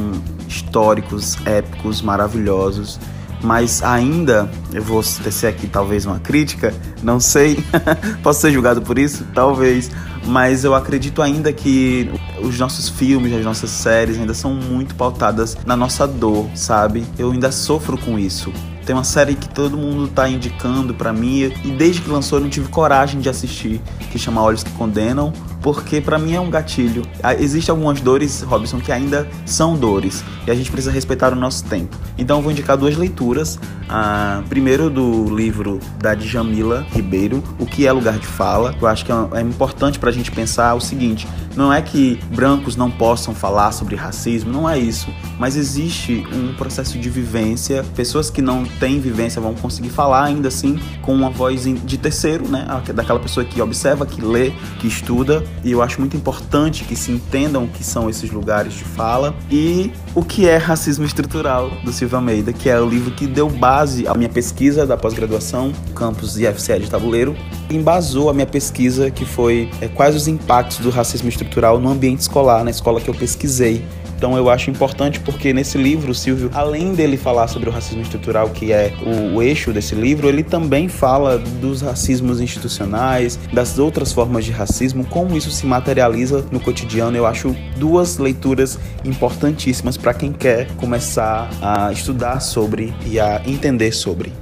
históricos, 0.49 1.37
épicos, 1.45 2.01
maravilhosos. 2.01 2.99
Mas 3.43 3.83
ainda, 3.83 4.51
eu 4.73 4.83
vou 4.83 5.03
tecer 5.03 5.49
aqui 5.49 5.67
talvez 5.67 6.07
uma 6.07 6.19
crítica, 6.19 6.73
não 7.03 7.21
sei, 7.21 7.63
posso 8.23 8.41
ser 8.41 8.51
julgado 8.51 8.81
por 8.81 8.99
isso? 8.99 9.25
Talvez, 9.33 9.91
mas 10.25 10.65
eu 10.65 10.75
acredito 10.75 11.23
ainda 11.23 11.53
que 11.53 12.11
os 12.43 12.59
nossos 12.59 12.89
filmes, 12.89 13.33
as 13.35 13.45
nossas 13.45 13.71
séries 13.71 14.19
ainda 14.19 14.35
são 14.35 14.55
muito 14.55 14.95
pautadas 14.95 15.57
na 15.65 15.77
nossa 15.77 16.07
dor, 16.07 16.49
sabe? 16.55 17.05
Eu 17.19 17.31
ainda 17.31 17.53
sofro 17.53 17.97
com 17.97 18.19
isso. 18.19 18.53
Tem 18.89 18.97
uma 18.97 19.05
série 19.05 19.35
que 19.35 19.47
todo 19.51 19.77
mundo 19.77 20.09
tá 20.09 20.27
indicando 20.31 20.95
para 20.95 21.13
mim 21.13 21.53
e 21.63 21.71
desde 21.73 22.01
que 22.01 22.09
lançou 22.09 22.39
eu 22.39 22.45
não 22.45 22.49
tive 22.49 22.71
coragem 22.71 23.21
de 23.21 23.29
assistir, 23.29 23.83
que 24.11 24.19
chama 24.19 24.41
Olhos 24.41 24.65
que 24.65 24.71
Condenam, 24.71 25.31
porque 25.61 26.01
para 26.01 26.19
mim 26.19 26.33
é 26.33 26.41
um 26.41 26.49
gatilho. 26.49 27.03
Ah, 27.23 27.35
existem 27.35 27.71
algumas 27.71 28.01
dores, 28.01 28.41
Robson, 28.41 28.81
que 28.81 28.91
ainda 28.91 29.29
são 29.45 29.77
dores 29.77 30.25
e 30.47 30.51
a 30.51 30.55
gente 30.55 30.71
precisa 30.71 30.91
respeitar 30.91 31.35
o 31.35 31.37
nosso 31.37 31.67
tempo. 31.67 31.95
Então 32.17 32.39
eu 32.39 32.43
vou 32.43 32.51
indicar 32.51 32.79
duas 32.79 32.97
leituras. 32.97 33.59
Ah, 33.91 34.43
primeiro 34.49 34.89
do 34.89 35.37
livro 35.37 35.81
da 35.99 36.15
Djamila 36.15 36.87
Ribeiro, 36.91 37.45
O 37.59 37.67
que 37.67 37.87
é 37.87 37.93
lugar 37.93 38.19
de 38.19 38.27
fala. 38.27 38.75
Eu 38.81 38.89
acho 38.89 39.05
que 39.05 39.13
é, 39.13 39.17
é 39.35 39.41
importante 39.43 39.99
para 39.99 40.09
a 40.09 40.13
gente 40.15 40.31
pensar 40.31 40.75
o 40.75 40.81
seguinte: 40.81 41.29
não 41.59 41.73
é 41.73 41.83
que 41.83 42.21
brancos 42.33 42.77
não 42.77 42.89
possam 42.89 43.35
falar 43.35 43.73
sobre 43.73 43.97
racismo, 43.97 44.53
não 44.53 44.71
é 44.71 44.79
isso. 44.79 45.13
Mas 45.41 45.57
existe 45.57 46.25
um 46.33 46.55
processo 46.55 46.97
de 46.97 47.11
vivência. 47.11 47.85
Pessoas 47.97 48.31
que 48.31 48.41
não 48.41 48.65
têm 48.65 49.01
vivência 49.01 49.43
vão 49.43 49.55
conseguir 49.55 49.91
falar 49.91 50.23
ainda 50.23 50.47
assim 50.47 50.79
com 51.03 51.13
uma 51.13 51.31
voz 51.31 51.65
de 51.65 51.99
terceiro, 51.99 52.49
né? 52.49 52.65
Daquela 52.95 53.19
pessoa 53.19 53.45
que 53.45 53.61
observa, 53.61 54.07
que 54.07 54.21
lê, 54.21 54.53
que 54.79 54.87
estuda 54.87 55.45
e 55.65 55.73
eu 55.73 55.83
acho 55.83 55.99
muito 55.99 56.17
importante 56.17 56.85
que 56.85 56.95
se 56.95 57.11
entendam 57.11 57.65
o 57.65 57.69
que 57.69 57.83
são 57.83 58.09
esses 58.09 58.31
lugares 58.31 58.75
de 58.75 58.85
fala 58.85 59.35
e 59.51 59.93
o 60.19 60.25
que 60.25 60.49
é 60.49 60.57
racismo 60.57 61.05
estrutural 61.05 61.71
do 61.85 61.93
Silvio 61.93 62.17
Almeida, 62.17 62.53
que 62.53 62.69
é 62.69 62.81
o 62.81 62.89
livro 62.89 63.13
que 63.13 63.25
deu 63.25 63.49
base 63.49 64.05
à 64.09 64.15
minha 64.15 64.29
pesquisa 64.29 64.85
da 64.85 64.97
pós-graduação, 64.97 65.73
campus 65.95 66.37
IFCE 66.37 66.81
de 66.81 66.91
Tabuleiro, 66.91 67.37
embasou 67.71 68.29
a 68.29 68.35
minha 68.35 68.47
pesquisa 68.47 69.13
que 69.13 69.25
foi 69.25 69.71
é, 69.81 69.87
quais 69.87 70.17
os 70.17 70.27
impactos 70.27 70.79
do 70.79 70.91
racismo 70.91 71.29
estrutural 71.29 71.79
no 71.79 71.89
ambiente 71.89 72.19
escolar, 72.23 72.65
na 72.65 72.71
escola 72.73 73.01
que 73.01 73.09
eu 73.09 73.15
pesquisei. 73.15 73.85
Então 74.19 74.37
eu 74.37 74.51
acho 74.51 74.69
importante 74.69 75.21
porque 75.21 75.53
nesse 75.53 75.79
livro, 75.79 76.11
o 76.11 76.15
Silvio, 76.15 76.51
além 76.53 76.93
dele 76.93 77.17
falar 77.17 77.47
sobre 77.47 77.69
o 77.69 77.73
racismo 77.73 78.03
estrutural, 78.03 78.51
que 78.51 78.73
é 78.73 78.93
o, 79.01 79.37
o, 79.37 79.43
eixo 79.43 79.73
desse 79.73 79.95
livro, 79.95 80.29
ele 80.29 80.43
também 80.43 80.89
fala 80.89 81.39
dos 81.39 81.83
racismos 81.83 82.41
institucionais, 82.41 83.39
das 83.53 83.79
outras 83.79 84.13
formas 84.13 84.45
de 84.45 84.51
racismo, 84.51 85.05
como 85.05 85.37
isso 85.37 85.53
se 85.53 85.65
materializa 85.67 86.45
no 86.51 86.59
cotidiano. 86.59 87.17
Eu 87.17 87.27
acho 87.27 87.55
duas 87.77 88.19
leituras 88.19 88.77
importantíssimas 89.05 89.97
para 89.97 90.13
quem 90.13 90.33
quer 90.33 90.67
começar 90.75 91.49
a 91.63 91.93
estudar 91.93 92.41
sobre 92.41 92.93
e 93.07 93.21
a 93.21 93.41
entender 93.47 93.93
sobre. 93.93 94.33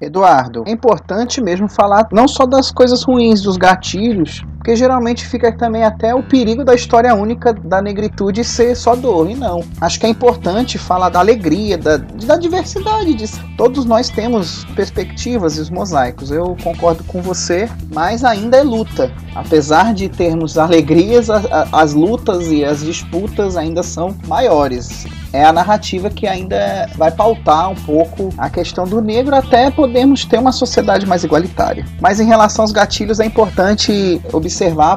Eduardo, 0.00 0.64
é 0.66 0.70
importante 0.70 1.40
mesmo 1.42 1.68
falar 1.68 2.08
não 2.10 2.26
só 2.26 2.46
das 2.46 2.72
coisas 2.72 3.02
ruins, 3.02 3.42
dos 3.42 3.56
gatilhos, 3.56 4.42
porque 4.62 4.76
geralmente 4.76 5.26
fica 5.26 5.50
também 5.50 5.82
até 5.82 6.14
o 6.14 6.22
perigo 6.22 6.64
da 6.64 6.72
história 6.72 7.12
única 7.16 7.52
da 7.52 7.82
negritude 7.82 8.44
ser 8.44 8.76
só 8.76 8.94
dor, 8.94 9.28
e 9.28 9.34
não. 9.34 9.64
Acho 9.80 9.98
que 9.98 10.06
é 10.06 10.08
importante 10.08 10.78
falar 10.78 11.08
da 11.08 11.18
alegria, 11.18 11.76
da, 11.76 11.96
da 11.96 12.36
diversidade. 12.36 13.12
De, 13.12 13.28
todos 13.56 13.84
nós 13.84 14.08
temos 14.08 14.64
perspectivas 14.76 15.56
e 15.56 15.60
os 15.60 15.68
mosaicos. 15.68 16.30
Eu 16.30 16.56
concordo 16.62 17.02
com 17.02 17.20
você, 17.20 17.68
mas 17.92 18.22
ainda 18.22 18.56
é 18.56 18.62
luta. 18.62 19.12
Apesar 19.34 19.92
de 19.94 20.08
termos 20.08 20.56
alegrias, 20.56 21.28
a, 21.28 21.38
a, 21.50 21.82
as 21.82 21.92
lutas 21.92 22.46
e 22.46 22.64
as 22.64 22.84
disputas 22.84 23.56
ainda 23.56 23.82
são 23.82 24.16
maiores 24.28 25.06
é 25.32 25.44
a 25.44 25.52
narrativa 25.52 26.10
que 26.10 26.26
ainda 26.26 26.86
vai 26.94 27.10
pautar 27.10 27.70
um 27.70 27.74
pouco 27.74 28.28
a 28.36 28.50
questão 28.50 28.84
do 28.84 29.00
negro 29.00 29.34
até 29.34 29.70
podermos 29.70 30.24
ter 30.26 30.38
uma 30.38 30.52
sociedade 30.52 31.06
mais 31.06 31.24
igualitária. 31.24 31.86
Mas 32.00 32.20
em 32.20 32.26
relação 32.26 32.64
aos 32.64 32.70
gatilhos 32.70 33.18
é 33.18 33.24
importante 33.24 34.20
observar 34.30 34.51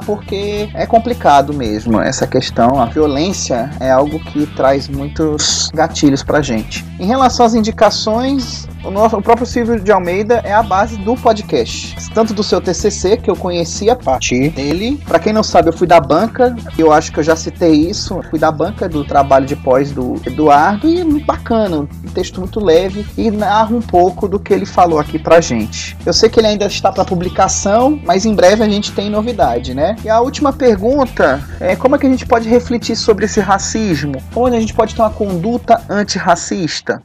porque 0.05 0.69
é 0.73 0.85
complicado 0.85 1.53
mesmo 1.53 1.99
essa 1.99 2.27
questão. 2.27 2.79
A 2.79 2.85
violência 2.85 3.69
é 3.79 3.91
algo 3.91 4.19
que 4.19 4.45
traz 4.47 4.87
muitos 4.87 5.69
gatilhos 5.73 6.23
pra 6.23 6.41
gente. 6.41 6.85
Em 6.99 7.05
relação 7.05 7.45
às 7.45 7.53
indicações, 7.53 8.67
o, 8.85 8.91
nosso, 8.91 9.17
o 9.17 9.21
próprio 9.21 9.45
Silvio 9.45 9.79
de 9.79 9.91
Almeida 9.91 10.41
é 10.43 10.53
a 10.53 10.61
base 10.61 10.97
do 10.97 11.15
podcast. 11.15 11.95
Tanto 12.13 12.33
do 12.33 12.43
seu 12.43 12.61
TCC, 12.61 13.17
que 13.17 13.29
eu 13.29 13.35
conheci 13.35 13.89
a 13.89 13.95
partir 13.95 14.49
dele. 14.49 15.01
Para 15.05 15.19
quem 15.19 15.33
não 15.33 15.43
sabe, 15.43 15.69
eu 15.69 15.73
fui 15.73 15.87
da 15.87 15.99
banca, 15.99 16.55
eu 16.77 16.91
acho 16.91 17.11
que 17.11 17.19
eu 17.19 17.23
já 17.23 17.35
citei 17.35 17.73
isso. 17.73 18.21
Fui 18.29 18.39
da 18.39 18.51
banca 18.51 18.87
do 18.87 19.03
trabalho 19.03 19.45
de 19.45 19.55
pós 19.55 19.91
do 19.91 20.15
Eduardo 20.25 20.87
e 20.87 21.03
muito 21.03 21.25
bacana, 21.25 21.77
um 21.77 21.87
texto 22.13 22.39
muito 22.39 22.59
leve 22.59 23.05
e 23.17 23.31
narra 23.31 23.75
um 23.75 23.81
pouco 23.81 24.27
do 24.27 24.39
que 24.39 24.53
ele 24.53 24.65
falou 24.65 24.99
aqui 24.99 25.17
pra 25.17 25.41
gente. 25.41 25.97
Eu 26.05 26.13
sei 26.13 26.29
que 26.29 26.39
ele 26.39 26.47
ainda 26.47 26.65
está 26.65 26.91
para 26.91 27.03
publicação, 27.03 27.99
mas 28.05 28.25
em 28.25 28.35
breve 28.35 28.63
a 28.63 28.69
gente 28.69 28.91
tem 28.91 29.09
novidade, 29.09 29.73
né? 29.73 29.95
E 30.03 30.09
a 30.09 30.19
última 30.21 30.53
pergunta 30.53 31.43
é 31.59 31.75
como 31.75 31.95
é 31.95 31.99
que 31.99 32.05
a 32.05 32.09
gente 32.09 32.25
pode 32.25 32.47
refletir 32.47 32.95
sobre 32.95 33.25
esse 33.25 33.39
racismo? 33.39 34.21
Onde 34.35 34.55
a 34.55 34.59
gente 34.59 34.73
pode 34.73 34.95
ter 34.95 35.01
uma 35.01 35.09
conduta 35.09 35.81
antirracista? 35.89 37.01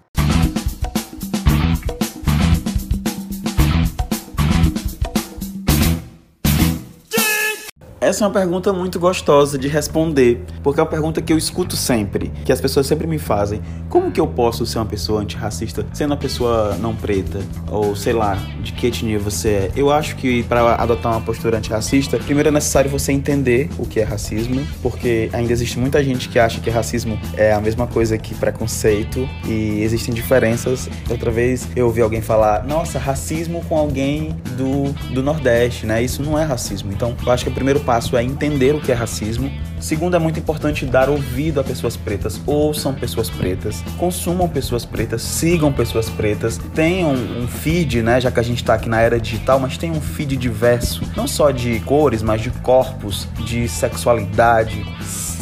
Essa 8.11 8.25
é 8.25 8.27
uma 8.27 8.35
pergunta 8.35 8.73
muito 8.73 8.99
gostosa 8.99 9.57
de 9.57 9.69
responder, 9.69 10.43
porque 10.65 10.81
é 10.81 10.83
uma 10.83 10.89
pergunta 10.89 11.23
que 11.23 11.33
eu 11.33 11.39
escuto 11.39 11.77
sempre, 11.77 12.33
que 12.45 12.51
as 12.51 12.61
pessoas 12.61 12.89
sempre 12.89 13.07
me 13.07 13.21
fazem. 13.21 13.63
Como 13.89 14.11
que 14.11 14.21
eu 14.21 14.27
posso 14.27 14.67
ser 14.67 14.79
uma 14.79 14.85
pessoa 14.87 15.21
antirracista 15.21 15.87
sendo 15.93 16.11
uma 16.11 16.17
pessoa 16.17 16.77
não 16.81 16.93
preta? 16.93 17.39
Ou 17.71 17.95
sei 17.95 18.13
lá, 18.13 18.37
de 18.65 18.73
que 18.73 18.89
etnia 18.89 19.17
você 19.17 19.49
é? 19.49 19.71
Eu 19.77 19.93
acho 19.93 20.17
que 20.17 20.43
para 20.43 20.75
adotar 20.75 21.13
uma 21.13 21.21
postura 21.21 21.59
antirracista, 21.59 22.19
primeiro 22.19 22.49
é 22.49 22.53
necessário 22.53 22.91
você 22.91 23.13
entender 23.13 23.71
o 23.79 23.87
que 23.87 24.01
é 24.01 24.03
racismo, 24.03 24.67
porque 24.83 25.31
ainda 25.33 25.53
existe 25.53 25.79
muita 25.79 26.03
gente 26.03 26.29
que 26.29 26.41
acha 26.41 26.61
que 26.61 26.69
racismo 26.69 27.17
é 27.37 27.53
a 27.53 27.61
mesma 27.61 27.87
coisa 27.87 28.19
que 28.19 28.35
preconceito 28.35 29.29
e 29.47 29.85
existem 29.85 30.13
diferenças. 30.13 30.91
Outra 31.09 31.31
vez 31.31 31.69
eu 31.77 31.87
ouvi 31.87 32.03
alguém 32.03 32.21
falar: 32.21 32.65
nossa, 32.65 32.99
racismo 32.99 33.65
com 33.69 33.79
alguém 33.79 34.37
do, 34.57 34.93
do 35.15 35.23
Nordeste, 35.23 35.87
né? 35.87 36.03
Isso 36.03 36.25
não 36.25 36.37
é 36.37 36.43
racismo. 36.43 36.91
Então 36.91 37.15
eu 37.25 37.31
acho 37.31 37.45
que 37.45 37.51
o 37.51 37.55
primeiro 37.55 37.79
passo 37.79 38.00
é 38.17 38.25
entender 38.25 38.75
o 38.75 38.81
que 38.81 38.93
é 38.93 38.95
racismo. 38.95 39.51
Segundo, 39.81 40.15
é 40.15 40.19
muito 40.19 40.39
importante 40.39 40.85
dar 40.85 41.09
ouvido 41.09 41.61
a 41.61 41.65
pessoas 41.65 41.97
pretas. 41.97 42.41
Ouçam 42.47 42.95
pessoas 42.95 43.31
pretas, 43.31 43.83
consumam 43.99 44.49
pessoas 44.49 44.85
pretas, 44.85 45.23
sigam 45.23 45.73
pessoas 45.73 46.09
pretas, 46.11 46.59
tenham 46.75 47.13
um 47.13 47.49
feed, 47.49 48.03
né? 48.03 48.21
Já 48.21 48.31
que 48.31 48.41
a 48.41 48.43
gente 48.43 48.63
está 48.63 48.75
aqui 48.75 48.89
na 48.89 49.01
era 49.01 49.19
digital, 49.19 49.59
mas 49.59 49.77
tenham 49.77 49.97
um 49.97 50.01
feed 50.01 50.37
diverso, 50.37 51.03
não 51.17 51.27
só 51.27 51.51
de 51.51 51.81
cores, 51.81 52.23
mas 52.23 52.41
de 52.41 52.51
corpos, 52.51 53.27
de 53.45 53.69
sexualidade 53.69 54.85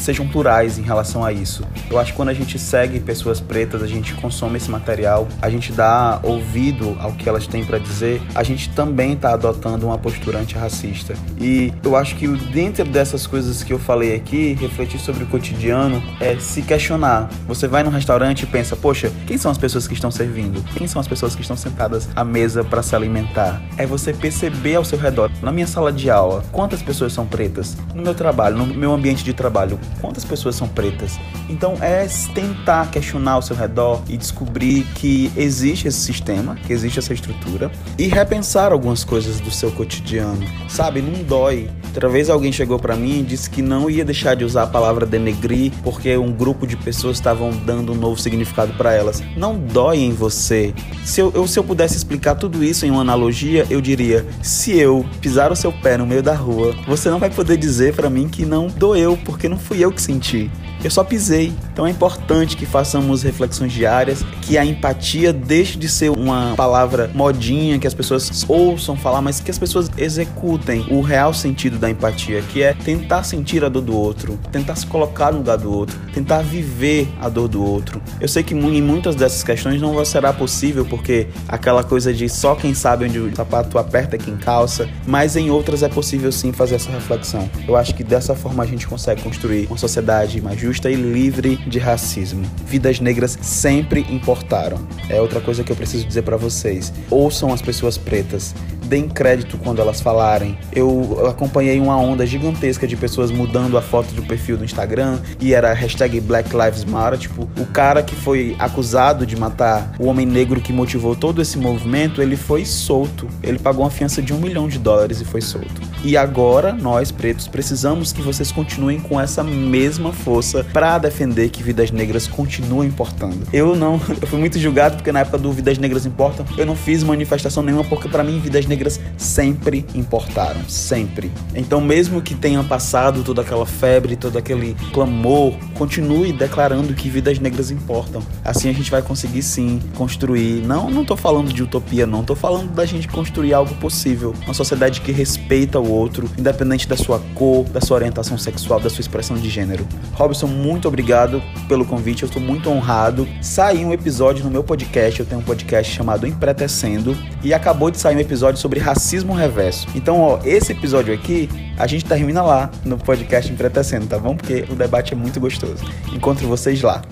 sejam 0.09 0.27
plurais 0.27 0.79
em 0.79 0.83
relação 0.83 1.23
a 1.23 1.31
isso. 1.31 1.63
Eu 1.91 1.99
acho 1.99 2.13
que 2.13 2.17
quando 2.17 2.31
a 2.31 2.35
gente 2.35 2.59
segue 2.59 2.99
pessoas 2.99 3.41
pretas, 3.41 3.83
a 3.83 3.87
gente 3.87 4.15
consome 4.15 4.57
esse 4.57 4.71
material, 4.71 5.29
a 5.43 5.51
gente 5.51 5.71
dá 5.71 6.19
ouvido 6.23 6.97
ao 6.99 7.13
que 7.13 7.29
elas 7.29 7.47
têm 7.47 7.63
para 7.63 7.79
dizer, 7.79 8.23
a 8.35 8.43
gente 8.43 8.71
também 8.71 9.13
está 9.13 9.35
adotando 9.35 9.85
uma 9.85 9.99
postura 9.99 10.39
antirracista. 10.39 11.15
E 11.39 11.75
eu 11.85 11.95
acho 11.95 12.17
que 12.17 12.27
dentro 12.27 12.87
dessas 12.87 13.27
coisas 13.27 13.63
que 13.63 13.71
eu 13.71 13.79
falei 13.79 14.15
aqui, 14.15 14.55
refletir 14.55 14.99
sobre 14.99 15.25
o 15.25 15.27
cotidiano 15.27 16.03
é 16.21 16.39
se 16.39 16.63
questionar. 16.63 17.29
Você 17.47 17.69
vai 17.69 17.83
num 17.83 17.91
restaurante 17.91 18.45
e 18.45 18.47
pensa, 18.47 18.75
poxa, 18.75 19.13
quem 19.27 19.37
são 19.37 19.51
as 19.51 19.59
pessoas 19.59 19.87
que 19.87 19.93
estão 19.93 20.11
servindo? 20.11 20.65
Quem 20.75 20.87
são 20.87 21.01
as 21.01 21.07
pessoas 21.07 21.35
que 21.35 21.43
estão 21.43 21.57
sentadas 21.57 22.09
à 22.17 22.25
mesa 22.25 22.65
para 22.65 22.83
se 22.83 22.97
alimentar? 22.97 23.61
É 23.77 23.85
você 23.85 24.15
perceber 24.15 24.77
ao 24.77 24.87
seu 24.87 24.99
redor. 24.99 25.31
Na 25.43 25.53
minha 25.53 25.67
sala 25.67 25.93
de 25.93 26.09
aula, 26.09 26.43
quantas 26.51 26.81
pessoas 26.81 27.13
são 27.13 27.27
pretas? 27.27 27.77
No 27.95 28.03
meu 28.03 28.15
trabalho, 28.15 28.57
no 28.57 28.67
meu 28.67 28.95
ambiente 28.95 29.23
de 29.23 29.35
trabalho, 29.35 29.79
quantas 30.01 30.25
pessoas 30.25 30.57
são 30.57 30.69
pretas? 30.69 31.19
Então 31.49 31.75
é 31.81 32.07
tentar 32.35 32.91
questionar 32.91 33.33
ao 33.33 33.43
seu 33.43 33.57
redor 33.57 34.03
e 34.09 34.17
descobrir 34.17 34.85
que 34.95 35.31
existe 35.37 35.89
esse 35.89 35.99
sistema, 36.01 36.57
que 36.57 36.73
existe 36.73 36.99
essa 36.99 37.13
estrutura 37.13 37.71
e 37.99 38.07
repensar 38.07 38.73
algumas 38.73 39.05
coisas 39.05 39.41
do 39.41 39.51
seu 39.51 39.71
cotidiano. 39.73 40.45
Sabe, 40.69 41.01
não 41.03 41.23
dói. 41.23 41.71
Outra 41.87 42.09
vez 42.09 42.31
alguém 42.31 42.53
chegou 42.53 42.79
para 42.79 42.95
mim 42.95 43.21
e 43.21 43.23
disse 43.23 43.49
que 43.49 43.63
não 43.63 43.91
ia 43.91 44.05
deixar 44.05 44.35
de 44.35 44.45
usar 44.45 44.65
a 44.65 44.67
palavra 44.67 45.07
denegrir 45.07 45.73
porque 45.83 46.17
um 46.17 46.33
grupo 46.33 46.67
de 46.67 46.77
pessoas 46.77 47.17
estavam 47.17 47.51
dando 47.51 47.93
um 47.93 47.95
novo 47.95 48.21
significado 48.21 48.73
para 48.75 48.93
elas. 48.93 49.23
Não 49.37 49.59
dói 49.59 49.99
em 49.99 50.13
você. 50.13 50.75
Se 51.05 51.21
eu, 51.21 51.33
eu, 51.35 51.47
se 51.47 51.59
eu 51.59 51.65
pudesse 51.65 51.97
explicar 51.97 52.35
tudo 52.35 52.63
isso 52.63 52.87
em 52.87 52.91
uma 52.91 53.01
analogia, 53.01 53.67
eu 53.71 53.81
diria: 53.81 54.27
se 54.43 54.79
eu 54.79 55.05
pisar 55.21 55.51
o 55.51 55.57
seu 55.57 55.73
pé 55.73 55.97
no 55.97 56.07
meio 56.07 56.23
da 56.23 56.35
rua, 56.35 56.75
você 56.87 57.11
não 57.11 57.19
vai 57.19 57.31
poder 57.31 57.57
dizer 57.57 57.95
para 57.95 58.11
mim 58.11 58.29
que 58.29 58.45
não 58.45 58.69
doeu, 58.69 59.19
porque 59.25 59.49
não 59.49 59.59
fui 59.59 59.78
eu 59.83 59.93
que 59.93 60.01
senti. 60.01 60.51
Eu 60.83 60.91
só 60.91 61.03
pisei. 61.03 61.53
Então 61.73 61.87
é 61.87 61.91
importante 61.91 62.57
que 62.57 62.67
façamos 62.67 63.23
reflexões 63.23 63.73
diárias, 63.73 64.25
que 64.43 64.57
a 64.57 64.65
empatia 64.65 65.33
deixe 65.33 65.79
de 65.79 65.89
ser 65.89 66.11
uma 66.11 66.55
palavra 66.57 67.11
modinha 67.15 67.79
que 67.79 67.87
as 67.87 67.95
pessoas 67.95 68.45
ouçam 68.49 68.97
falar, 68.97 69.21
mas 69.21 69.41
que 69.41 69.51
as 69.51 69.59
pessoas 69.59 69.91
executem 69.97 70.87
o 70.91 71.01
real 71.01 71.33
sentido 71.33 71.79
da 71.79 71.91
empatia, 71.91 72.43
que 72.43 72.63
é 72.63 72.75
tentar 72.75 73.23
sentir 73.23 73.65
a 73.65 73.69
dor 73.69 73.83
do 73.83 73.97
outro, 73.97 74.39
tentar 74.51 74.75
se 74.75 74.87
colocar 74.87 75.33
no 75.33 75.39
lugar 75.39 75.57
do 75.59 75.73
outro, 75.73 75.97
tentar 76.13 76.43
viver 76.43 77.09
a 77.21 77.29
dor 77.29 77.49
do 77.49 77.63
outro. 77.63 78.01
Eu 78.21 78.29
sei 78.29 78.43
que 78.43 78.55
em 78.55 78.83
muitas 78.83 79.15
dessas 79.15 79.43
questões 79.45 79.81
não 79.81 80.05
será 80.05 80.33
possível 80.33 80.85
porque 80.85 81.29
aquela 81.47 81.85
coisa 81.85 82.13
de 82.13 82.29
só 82.29 82.55
quem 82.55 82.75
sabe 82.75 83.05
onde 83.05 83.19
o 83.19 83.35
sapato 83.37 83.79
aperta 83.79 84.17
é 84.17 84.19
quem 84.19 84.37
calça, 84.37 84.89
mas 85.07 85.37
em 85.37 85.51
outras 85.51 85.83
é 85.83 85.89
possível 85.89 86.33
sim 86.33 86.53
fazer 86.53 86.77
essa 86.77 86.91
reflexão. 86.91 87.49
Eu 87.67 87.77
acho 87.77 87.95
que 87.95 88.03
dessa 88.03 88.35
forma 88.35 88.63
a 88.63 88.67
gente 88.67 88.87
consegue 88.87 89.23
construir 89.23 89.68
uma 89.69 89.77
sociedade 89.77 90.41
mais 90.41 90.59
justa 90.59 90.91
e 90.91 90.95
livre 90.95 91.57
de 91.57 91.79
racismo. 91.79 92.45
Vidas 92.67 93.01
negras 93.01 93.39
sempre 93.41 94.01
importaram. 94.11 94.79
É 95.09 95.21
outra 95.21 95.41
coisa 95.41 95.63
que 95.63 95.71
eu 95.71 95.77
preciso 95.77 96.07
dizer 96.07 96.23
para 96.23 96.37
vocês. 96.37 96.93
Ouçam 97.11 97.53
as 97.53 97.63
pessoas 97.63 97.97
pretas 97.97 98.55
deem 98.89 99.09
crédito 99.09 99.59
quando 99.59 99.81
elas 99.81 100.01
falarem. 100.01 100.59
Eu 100.75 101.27
acompanhei 101.29 101.79
uma 101.79 101.97
onda 101.97 102.27
gigantesca 102.27 102.87
de 102.87 102.97
pessoas 102.97 103.31
mudando 103.31 103.77
a 103.77 103.83
foto 103.83 104.13
do 104.15 104.23
perfil 104.23 104.57
do 104.57 104.65
Instagram 104.65 105.19
e 105.41 105.55
era 105.55 105.73
hashtag 105.73 106.21
Black 106.21 106.51
Lives 106.57 106.85
Matter. 106.85 107.19
Tipo, 107.19 107.49
o 107.61 107.67
cara 107.67 108.03
que 108.03 108.15
foi 108.15 108.57
acusado 108.59 109.27
de 109.27 109.37
matar 109.37 109.95
o 109.99 110.07
homem 110.07 110.27
negro 110.27 110.61
que 110.61 110.73
motivou 110.73 111.15
todo 111.15 111.43
esse 111.43 111.59
movimento, 111.59 112.23
ele 112.23 112.37
foi 112.37 112.65
solto. 112.65 113.29
Ele 113.43 113.59
pagou 113.59 113.85
uma 113.85 113.91
fiança 113.91 114.23
de 114.23 114.33
um 114.33 114.39
milhão 114.39 114.67
de 114.67 114.79
dólares 114.79 115.21
e 115.21 115.25
foi 115.25 115.43
solto. 115.43 115.81
E 116.05 116.17
agora, 116.17 116.73
nós 116.73 117.11
pretos, 117.11 117.49
precisamos 117.49 118.13
que 118.13 118.23
vocês 118.23 118.53
continuem 118.53 119.01
com 119.01 119.21
essa 119.21 119.43
mesma 119.43 120.13
força 120.13 120.65
para 120.73 120.99
defender 120.99 121.49
que 121.51 121.63
vidas 121.63 121.91
negras 121.91 122.27
continuem 122.27 122.89
importando. 122.89 123.47
Eu 123.53 123.75
não, 123.75 123.95
eu 124.21 124.27
fui 124.27 124.39
muito 124.39 124.59
julgado 124.59 124.97
porque 124.97 125.11
na 125.11 125.21
época 125.21 125.39
do 125.39 125.53
Vidas 125.53 125.77
Negras 125.79 126.07
Importam, 126.07 126.47
eu 126.57 126.65
não 126.65 126.77
fiz 126.77 127.03
manifestação 127.03 127.63
nenhuma 127.63 127.85
porque 127.85 128.09
para 128.09 128.23
mim 128.23 128.39
vidas 128.39 128.67
negras 128.67 129.01
sempre 129.17 129.85
importaram, 129.95 130.61
sempre. 130.69 131.33
Então, 131.55 131.81
mesmo 131.81 132.23
que 132.23 132.35
tenha 132.35 132.63
passado 132.63 133.25
toda 133.25 133.43
aquela 133.43 133.67
febre, 133.67 134.15
todo 134.17 134.39
aquele 134.39 134.77
clamor, 134.93 135.55
continue 135.75 136.33
declarando 136.33 136.95
que 136.95 137.09
vidas 137.09 137.39
negras 137.39 137.71
importam. 137.71 138.23
Assim 138.45 138.69
a 138.69 138.73
gente 138.73 138.91
vai 138.91 139.03
conseguir 139.03 139.43
sim 139.43 139.81
construir. 139.97 140.63
Não, 140.63 140.91
não 140.91 141.05
tô 141.05 141.17
falando 141.17 141.53
de 141.53 141.63
utopia, 141.63 142.07
não. 142.07 142.23
Tô 142.23 142.37
falando 142.37 142.73
da 142.73 142.87
gente 142.87 143.09
construir 143.09 143.53
algo 143.53 143.75
possível. 143.77 144.35
Uma 144.45 144.55
sociedade 144.55 145.01
que 145.01 145.11
respeita 145.11 145.81
o 145.81 145.88
outro, 145.91 146.31
independente 146.39 146.89
da 146.89 146.97
sua 146.97 147.21
cor, 147.35 147.65
da 147.65 147.81
sua 147.81 147.97
orientação 147.97 148.37
sexual, 148.39 148.81
da 148.81 148.91
sua 148.91 149.01
expressão 149.01 149.37
de 149.37 149.49
gênero. 149.49 149.87
Robson, 150.15 150.47
muito 150.47 150.89
obrigado 150.89 151.43
pelo 151.69 151.85
convite. 151.85 152.23
Eu 152.23 152.27
estou 152.27 152.43
muito 152.43 152.71
honrado. 152.71 153.27
Saiu 153.43 153.89
um 153.89 153.93
episódio 153.93 154.45
no 154.45 154.51
meu 154.51 154.65
podcast. 154.65 155.21
Eu 155.21 155.27
tenho 155.27 155.41
um 155.41 155.45
podcast 155.45 155.93
chamado 155.93 156.27
Empretecendo. 156.27 157.17
E 157.43 157.55
acabou 157.55 157.91
de 157.91 157.99
sair 157.99 158.17
um 158.17 158.21
episódio 158.21 158.61
sobre 158.61 158.81
racismo 158.81 159.33
reverso. 159.33 159.87
Então, 159.95 160.21
ó, 160.21 160.41
esse 160.45 160.73
episódio 160.73 161.15
aqui 161.15 161.49
a 161.79 161.87
gente 161.87 162.05
termina 162.05 162.43
lá 162.43 162.71
no 162.85 162.99
podcast 162.99 163.51
Empretecendo, 163.53 164.07
tá 164.07 164.19
bom? 164.19 164.37
Porque 164.37 164.65
o 164.71 164.75
debate 164.75 165.13
é 165.13 165.17
muito 165.17 165.39
gostoso. 165.39 165.85
Encontro 166.13 166.47
vocês 166.47 166.83
lá. 166.83 167.03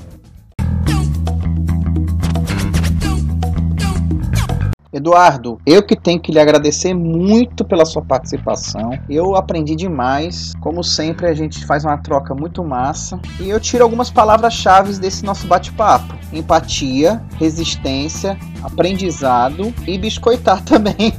Eduardo, 4.96 5.60
eu 5.66 5.82
que 5.82 5.94
tenho 5.94 6.18
que 6.18 6.32
lhe 6.32 6.40
agradecer 6.40 6.94
muito 6.94 7.66
pela 7.66 7.84
sua 7.84 8.00
participação. 8.00 8.98
Eu 9.10 9.36
aprendi 9.36 9.76
demais. 9.76 10.54
Como 10.58 10.82
sempre, 10.82 11.26
a 11.26 11.34
gente 11.34 11.66
faz 11.66 11.84
uma 11.84 11.98
troca 11.98 12.34
muito 12.34 12.64
massa. 12.64 13.20
E 13.38 13.50
eu 13.50 13.60
tiro 13.60 13.84
algumas 13.84 14.10
palavras-chave 14.10 14.98
desse 14.98 15.22
nosso 15.22 15.46
bate-papo: 15.46 16.14
empatia, 16.32 17.22
resistência, 17.38 18.38
aprendizado 18.62 19.70
e 19.86 19.98
biscoitar 19.98 20.64
também. 20.64 21.12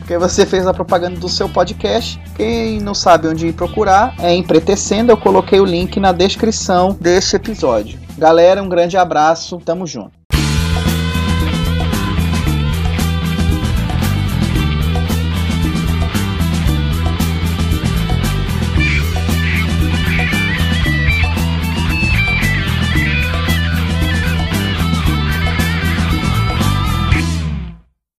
Porque 0.00 0.18
você 0.18 0.44
fez 0.44 0.66
a 0.66 0.74
propaganda 0.74 1.18
do 1.18 1.28
seu 1.28 1.48
podcast. 1.48 2.20
Quem 2.36 2.80
não 2.80 2.92
sabe 2.92 3.28
onde 3.28 3.46
ir 3.46 3.54
procurar 3.54 4.14
é 4.18 4.34
Empretecendo. 4.34 5.10
Eu 5.10 5.16
coloquei 5.16 5.58
o 5.58 5.64
link 5.64 5.98
na 5.98 6.12
descrição 6.12 6.94
deste 7.00 7.34
episódio. 7.36 7.98
Galera, 8.18 8.62
um 8.62 8.68
grande 8.68 8.98
abraço. 8.98 9.58
Tamo 9.64 9.86
junto. 9.86 10.17